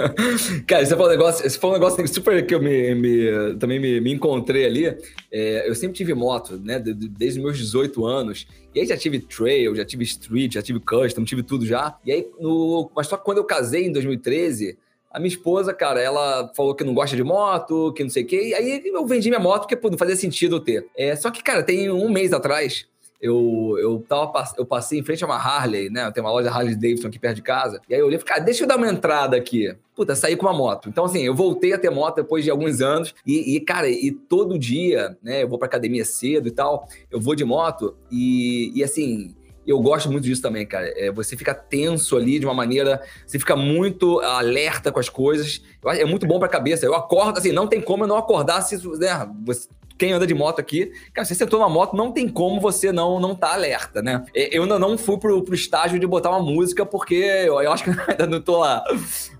[0.66, 3.78] Cara, você falou um negócio, esse foi um negócio super que eu me, me também
[3.78, 4.86] me, me, encontrei ali.
[5.30, 6.78] É, eu sempre tive moto, né?
[6.78, 8.46] Desde os meus 18 anos.
[8.74, 11.96] E aí já tive trail, já tive street, já tive custom, tive tudo já.
[12.04, 14.78] E aí, no, mas só que quando eu casei em 2013,
[15.10, 18.26] a minha esposa, cara, ela falou que não gosta de moto, que não sei o
[18.26, 18.48] quê.
[18.48, 20.86] E aí eu vendi minha moto porque pô, não fazia sentido eu ter.
[20.96, 22.86] É, só que, cara, tem um mês atrás,
[23.20, 26.10] eu, eu, tava, eu passei em frente a uma Harley, né?
[26.10, 27.80] Tem uma loja Harley Davidson aqui perto de casa.
[27.88, 29.76] E aí eu olhei e falei, cara, deixa eu dar uma entrada aqui.
[29.94, 30.88] Puta, saí com uma moto.
[30.88, 33.14] Então, assim, eu voltei a ter moto depois de alguns anos.
[33.26, 35.42] E, e cara, e todo dia, né?
[35.42, 36.88] Eu vou pra academia cedo e tal.
[37.10, 37.94] Eu vou de moto.
[38.10, 39.34] E, e assim,
[39.66, 40.92] eu gosto muito disso também, cara.
[40.96, 45.62] É, você fica tenso ali de uma maneira, você fica muito alerta com as coisas.
[45.84, 46.86] É muito bom para a cabeça.
[46.86, 49.68] Eu acordo assim, não tem como eu não acordar se né, você,
[50.00, 53.20] quem anda de moto aqui, cara, você sentou na moto, não tem como você não
[53.20, 54.24] não tá alerta, né?
[54.34, 57.84] Eu ainda não fui pro, pro estágio de botar uma música, porque eu, eu acho
[57.84, 58.82] que ainda não tô lá.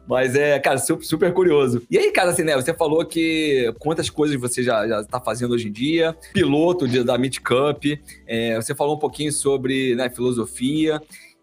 [0.07, 1.83] Mas é, cara, super, super, curioso.
[1.91, 2.55] E aí, cara, assim, né?
[2.57, 7.03] Você falou que quantas coisas você já, já tá fazendo hoje em dia, piloto de,
[7.03, 7.85] da Meet Cup,
[8.27, 11.01] é, você falou um pouquinho sobre né, filosofia.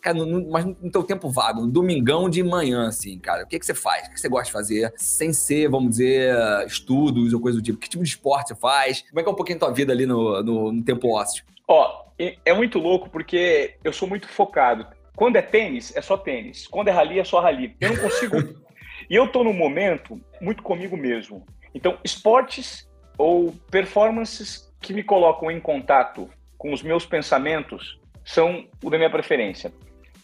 [0.08, 3.60] Cara, no, mas no teu tempo vago, no domingão de manhã, assim, cara, o que,
[3.60, 4.08] que você faz?
[4.08, 4.94] O que você gosta de fazer?
[4.96, 6.34] Sem ser, vamos dizer,
[6.66, 7.78] estudos ou coisa do tipo.
[7.78, 9.02] Que tipo de esporte você faz?
[9.10, 11.44] Como é que é um pouquinho a tua vida ali no, no, no tempo ósseo?
[11.68, 14.88] Ó, é muito louco porque eu sou muito focado.
[15.14, 16.68] Quando é tênis, é só tênis.
[16.68, 17.76] Quando é rally, é só rally.
[17.82, 18.38] Eu não consigo.
[19.10, 21.46] e eu tô num momento muito comigo mesmo.
[21.76, 22.88] Então, esportes
[23.18, 29.10] ou performances que me colocam em contato com os meus pensamentos são o da minha
[29.10, 29.74] preferência.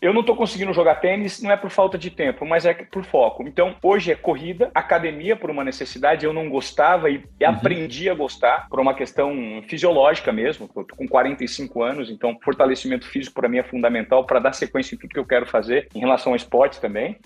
[0.04, 3.06] Eu não estou conseguindo jogar tênis, não é por falta de tempo, mas é por
[3.06, 3.48] foco.
[3.48, 7.24] Então, hoje é corrida, academia por uma necessidade, eu não gostava e, uhum.
[7.46, 10.70] aprendi a gostar por uma questão fisiológica mesmo.
[10.76, 14.94] Eu tô com 45 anos, então fortalecimento físico para mim é fundamental para dar sequência
[14.94, 17.18] em tudo que eu quero fazer em relação ao esporte também.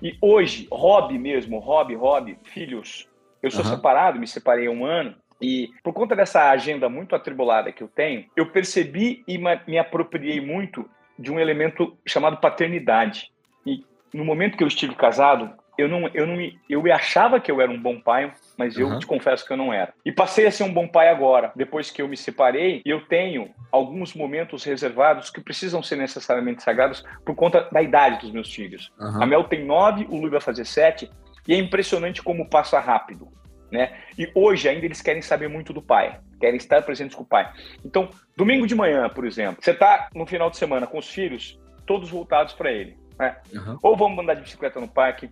[0.00, 3.06] E hoje, hobby mesmo, hobby, hobby, filhos.
[3.42, 3.70] Eu sou uhum.
[3.70, 5.14] separado, me separei há um ano.
[5.42, 10.40] E por conta dessa agenda muito atribulada que eu tenho, eu percebi e me apropriei
[10.40, 13.30] muito de um elemento chamado paternidade.
[13.66, 16.36] E no momento que eu estive casado, eu não, eu não,
[16.68, 18.98] eu achava que eu era um bom pai, mas eu uhum.
[18.98, 19.92] te confesso que eu não era.
[20.04, 23.00] E passei a ser um bom pai agora, depois que eu me separei, e eu
[23.06, 28.54] tenho alguns momentos reservados que precisam ser necessariamente sagrados por conta da idade dos meus
[28.54, 28.92] filhos.
[29.00, 29.22] Uhum.
[29.22, 31.10] A Mel tem nove, o Lu vai fazer sete,
[31.46, 33.28] e é impressionante como passa rápido.
[33.70, 33.92] Né?
[34.16, 37.50] E hoje ainda eles querem saber muito do pai, querem estar presentes com o pai.
[37.82, 41.58] Então, domingo de manhã, por exemplo, você está no final de semana com os filhos,
[41.86, 42.98] todos voltados para ele.
[43.18, 43.34] Né?
[43.54, 43.78] Uhum.
[43.82, 45.30] Ou vamos andar de bicicleta no parque,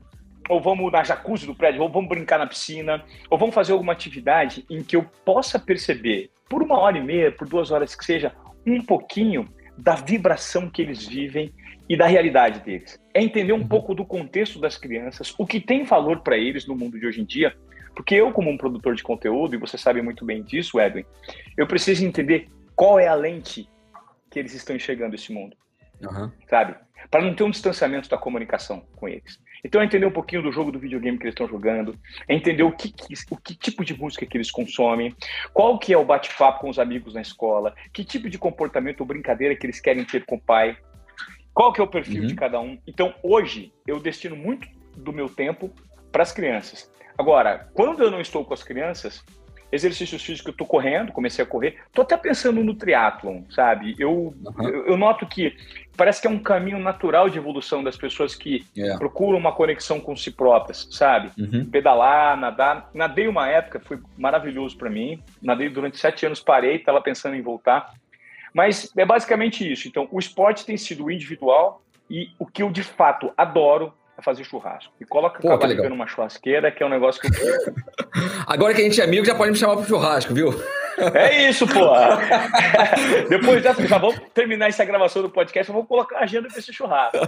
[0.49, 3.93] ou vamos na jacuzzi do prédio, ou vamos brincar na piscina, ou vamos fazer alguma
[3.93, 8.05] atividade em que eu possa perceber, por uma hora e meia, por duas horas que
[8.07, 8.33] seja,
[8.67, 9.47] um pouquinho
[9.77, 11.53] da vibração que eles vivem
[11.89, 12.99] e da realidade deles.
[13.13, 13.69] É entender um uhum.
[13.69, 17.21] pouco do contexto das crianças, o que tem valor para eles no mundo de hoje
[17.21, 17.55] em dia,
[17.95, 21.05] porque eu, como um produtor de conteúdo, e você sabe muito bem disso, Edwin,
[21.57, 23.69] eu preciso entender qual é a lente
[24.31, 25.57] que eles estão enxergando esse mundo.
[26.01, 26.31] Uhum.
[26.49, 26.75] Sabe?
[27.11, 29.39] Para não ter um distanciamento da comunicação com eles.
[29.65, 32.65] Então, é entender um pouquinho do jogo do videogame que eles estão jogando, é entender
[32.65, 35.15] o que, que, o que tipo de música que eles consomem,
[35.53, 39.07] qual que é o bate-papo com os amigos na escola, que tipo de comportamento ou
[39.07, 40.77] brincadeira que eles querem ter com o pai,
[41.55, 42.27] qual que é o perfil uhum.
[42.27, 42.77] de cada um.
[42.87, 44.67] Então, hoje, eu destino muito
[44.97, 45.73] do meu tempo
[46.11, 46.92] para as crianças.
[47.17, 49.25] Agora, quando eu não estou com as crianças,
[49.73, 53.97] exercícios físicos, eu estou correndo, comecei a correr, estou até pensando no triatlon, sabe?
[53.99, 54.69] Eu, uhum.
[54.69, 55.57] eu, eu, noto que
[55.97, 58.99] parece que é um caminho natural de evolução das pessoas que yeah.
[58.99, 61.31] procuram uma conexão com si próprias, sabe?
[61.39, 61.65] Uhum.
[61.65, 62.91] Pedalar, nadar.
[62.93, 65.23] Nadei uma época, foi maravilhoso para mim.
[65.41, 67.95] Nadei durante sete anos, parei, estava pensando em voltar.
[68.53, 69.89] Mas é basicamente isso.
[69.89, 74.93] Então, o esporte tem sido individual e o que eu de fato adoro fazer churrasco.
[75.01, 77.33] E coloca Pô, cavalo numa churrasqueira, que é um negócio que eu
[78.47, 80.53] Agora que a gente é amigo, já pode me chamar pro churrasco, viu?
[81.15, 81.81] É isso, pô.
[83.29, 86.73] Depois dessa, já vamos terminar essa gravação do podcast, eu vou colocar a agenda desse
[86.73, 87.19] churrasco.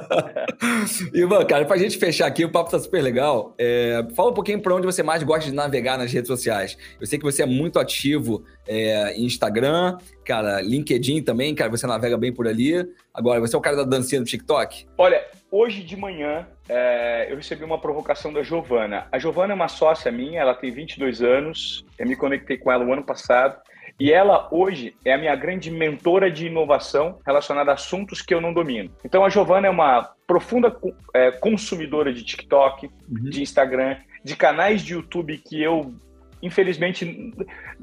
[1.15, 3.55] Ivan, cara, pra gente fechar aqui, o papo tá super legal.
[3.59, 6.77] É, fala um pouquinho pra onde você mais gosta de navegar nas redes sociais.
[7.01, 11.87] Eu sei que você é muito ativo é, em Instagram, cara, LinkedIn também, cara, você
[11.87, 12.87] navega bem por ali.
[13.13, 14.87] Agora, você é o cara da dancinha do TikTok?
[14.99, 15.25] Olha,
[15.55, 19.07] hoje de manhã é, eu recebi uma provocação da Giovana.
[19.13, 22.85] A Giovana é uma sócia minha, ela tem 22 anos, eu me conectei com ela
[22.85, 23.57] o ano passado.
[24.01, 28.41] E ela hoje é a minha grande mentora de inovação relacionada a assuntos que eu
[28.41, 28.91] não domino.
[29.05, 30.77] Então a Giovana é uma profunda
[31.15, 33.31] é, consumidora de TikTok, uhum.
[33.31, 35.95] de Instagram, de canais de YouTube que eu
[36.43, 37.33] infelizmente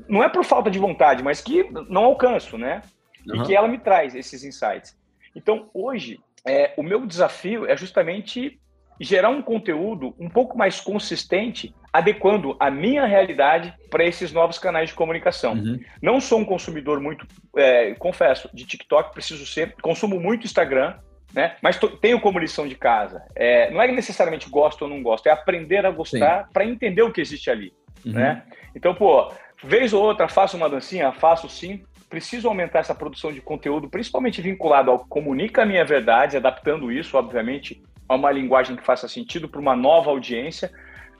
[0.09, 2.81] não é por falta de vontade, mas que não alcanço, né?
[3.25, 3.37] Uhum.
[3.37, 4.99] E que ela me traz esses insights.
[5.33, 8.59] Então hoje é, o meu desafio é justamente
[8.99, 14.89] gerar um conteúdo um pouco mais consistente, adequando a minha realidade para esses novos canais
[14.89, 15.53] de comunicação.
[15.53, 15.79] Uhum.
[16.01, 17.25] Não sou um consumidor muito,
[17.57, 20.95] é, confesso, de TikTok, preciso ser, consumo muito Instagram,
[21.33, 21.55] né?
[21.61, 23.23] Mas tô, tenho como lição de casa.
[23.35, 27.11] É, não é necessariamente gosto ou não gosto, é aprender a gostar para entender o
[27.11, 27.73] que existe ali,
[28.05, 28.13] uhum.
[28.13, 28.43] né?
[28.75, 29.31] Então, pô,
[29.63, 34.41] vez ou outra faço uma dancinha, faço sim, preciso aumentar essa produção de conteúdo, principalmente
[34.41, 39.47] vinculado ao comunica a minha verdade, adaptando isso, obviamente, a uma linguagem que faça sentido
[39.47, 40.69] para uma nova audiência.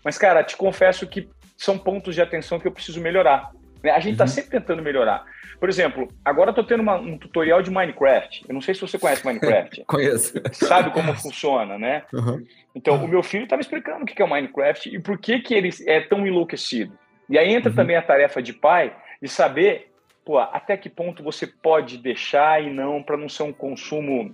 [0.03, 3.51] Mas, cara, te confesso que são pontos de atenção que eu preciso melhorar.
[3.81, 3.91] Né?
[3.91, 4.27] A gente está uhum.
[4.27, 5.23] sempre tentando melhorar.
[5.59, 8.43] Por exemplo, agora eu estou tendo uma, um tutorial de Minecraft.
[8.49, 9.83] Eu não sei se você conhece Minecraft.
[9.87, 10.33] Conheço.
[10.51, 12.03] Sabe como funciona, né?
[12.11, 12.45] Uhum.
[12.75, 13.05] Então, uhum.
[13.05, 15.53] o meu filho está me explicando o que é o Minecraft e por que, que
[15.53, 16.99] ele é tão enlouquecido.
[17.29, 17.75] E aí entra uhum.
[17.75, 19.90] também a tarefa de pai de saber
[20.31, 24.33] pô, até que ponto você pode deixar e não para não ser um consumo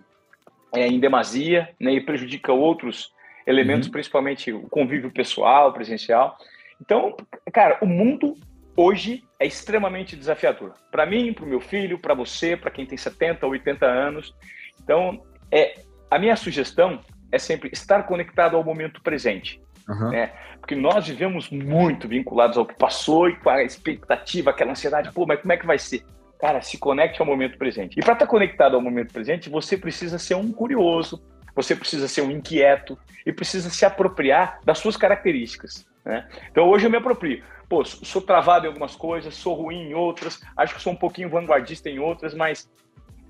[0.76, 3.12] é, em demasia, né, e prejudica outros
[3.48, 3.94] elementos, uhum.
[3.94, 6.38] principalmente o convívio pessoal, presencial.
[6.80, 7.18] Então,
[7.52, 8.36] cara, o mundo
[8.76, 10.76] hoje é extremamente desafiador.
[10.92, 14.36] Para mim, para o meu filho, para você, para quem tem 70, 80 anos.
[14.80, 15.80] Então, é
[16.12, 19.60] a minha sugestão é sempre estar conectado ao momento presente.
[19.90, 20.12] Uhum.
[20.12, 20.32] Né?
[20.68, 25.26] Porque nós vivemos muito vinculados ao que passou e com a expectativa, aquela ansiedade, pô,
[25.26, 26.04] mas como é que vai ser?
[26.38, 27.98] Cara, se conecte ao momento presente.
[27.98, 31.24] E para estar tá conectado ao momento presente, você precisa ser um curioso,
[31.56, 35.88] você precisa ser um inquieto e precisa se apropriar das suas características.
[36.04, 36.28] Né?
[36.52, 37.42] Então hoje eu me aproprio.
[37.70, 41.30] Pô, sou travado em algumas coisas, sou ruim em outras, acho que sou um pouquinho
[41.30, 42.70] vanguardista em outras, mas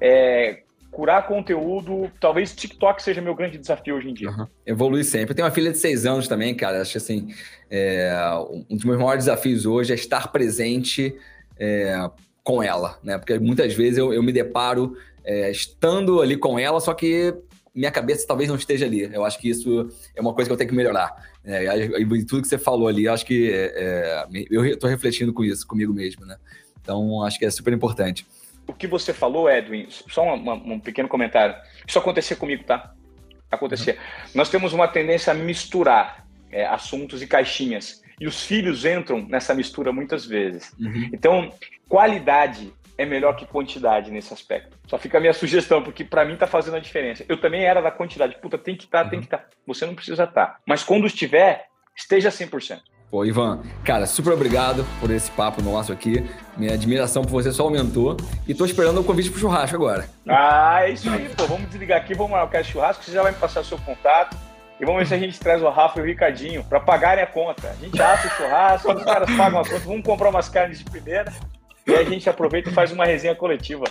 [0.01, 4.29] é, curar conteúdo, talvez TikTok seja meu grande desafio hoje em dia.
[4.29, 4.47] Uhum.
[4.65, 5.31] Evoluir sempre.
[5.31, 6.81] Eu tenho uma filha de seis anos também, cara.
[6.81, 7.33] Acho assim,
[7.69, 8.11] é,
[8.69, 11.15] um dos meus maiores desafios hoje é estar presente
[11.59, 12.09] é,
[12.43, 13.17] com ela, né?
[13.17, 17.33] Porque muitas vezes eu, eu me deparo é, estando ali com ela, só que
[17.75, 19.01] minha cabeça talvez não esteja ali.
[19.13, 21.15] Eu acho que isso é uma coisa que eu tenho que melhorar.
[21.45, 25.67] É, e tudo que você falou ali, acho que é, eu estou refletindo com isso,
[25.67, 26.37] comigo mesmo, né?
[26.81, 28.25] Então, acho que é super importante.
[28.67, 31.55] O que você falou, Edwin, só um pequeno comentário.
[31.87, 32.93] Isso acontecia comigo, tá?
[33.49, 33.93] Acontecia.
[33.93, 34.31] Uhum.
[34.35, 38.03] Nós temos uma tendência a misturar é, assuntos e caixinhas.
[38.19, 40.73] E os filhos entram nessa mistura muitas vezes.
[40.79, 41.09] Uhum.
[41.13, 41.53] Então,
[41.87, 44.75] qualidade é melhor que quantidade nesse aspecto.
[44.87, 47.23] Só fica a minha sugestão, porque para mim tá fazendo a diferença.
[47.29, 48.35] Eu também era da quantidade.
[48.41, 49.09] Puta, tem que estar, tá, uhum.
[49.11, 49.37] tem que estar.
[49.37, 49.49] Tá.
[49.67, 50.45] Você não precisa estar.
[50.45, 50.59] Tá.
[50.65, 52.81] Mas quando estiver, esteja 100%.
[53.09, 56.29] Pô, Ivan, cara, super obrigado por esse papo nosso aqui.
[56.57, 58.17] Minha admiração por você só aumentou.
[58.47, 60.09] E tô esperando o convite pro churrasco agora.
[60.27, 61.45] Ah, é isso aí, pô.
[61.45, 63.03] Vamos desligar aqui, vamos marcar churrasco.
[63.03, 64.35] Você já vai me passar o seu contato.
[64.79, 67.27] E vamos ver se a gente traz o Rafa e o Ricardinho para pagarem a
[67.27, 67.69] conta.
[67.69, 70.85] A gente assa o churrasco, os caras pagam a conta, vamos comprar umas carnes de
[70.85, 71.33] primeira
[71.87, 73.85] e a gente aproveita e faz uma resenha coletiva.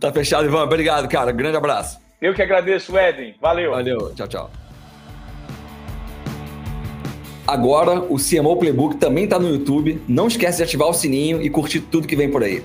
[0.00, 0.64] Tá fechado, Ivan.
[0.64, 1.30] Obrigado, cara.
[1.30, 2.00] Grande abraço.
[2.20, 3.36] Eu que agradeço, Eden.
[3.40, 3.70] Valeu.
[3.72, 4.14] Valeu.
[4.14, 4.65] Tchau, tchau.
[7.46, 10.02] Agora, o CMO Playbook também está no YouTube.
[10.08, 12.62] Não esquece de ativar o sininho e curtir tudo que vem por aí.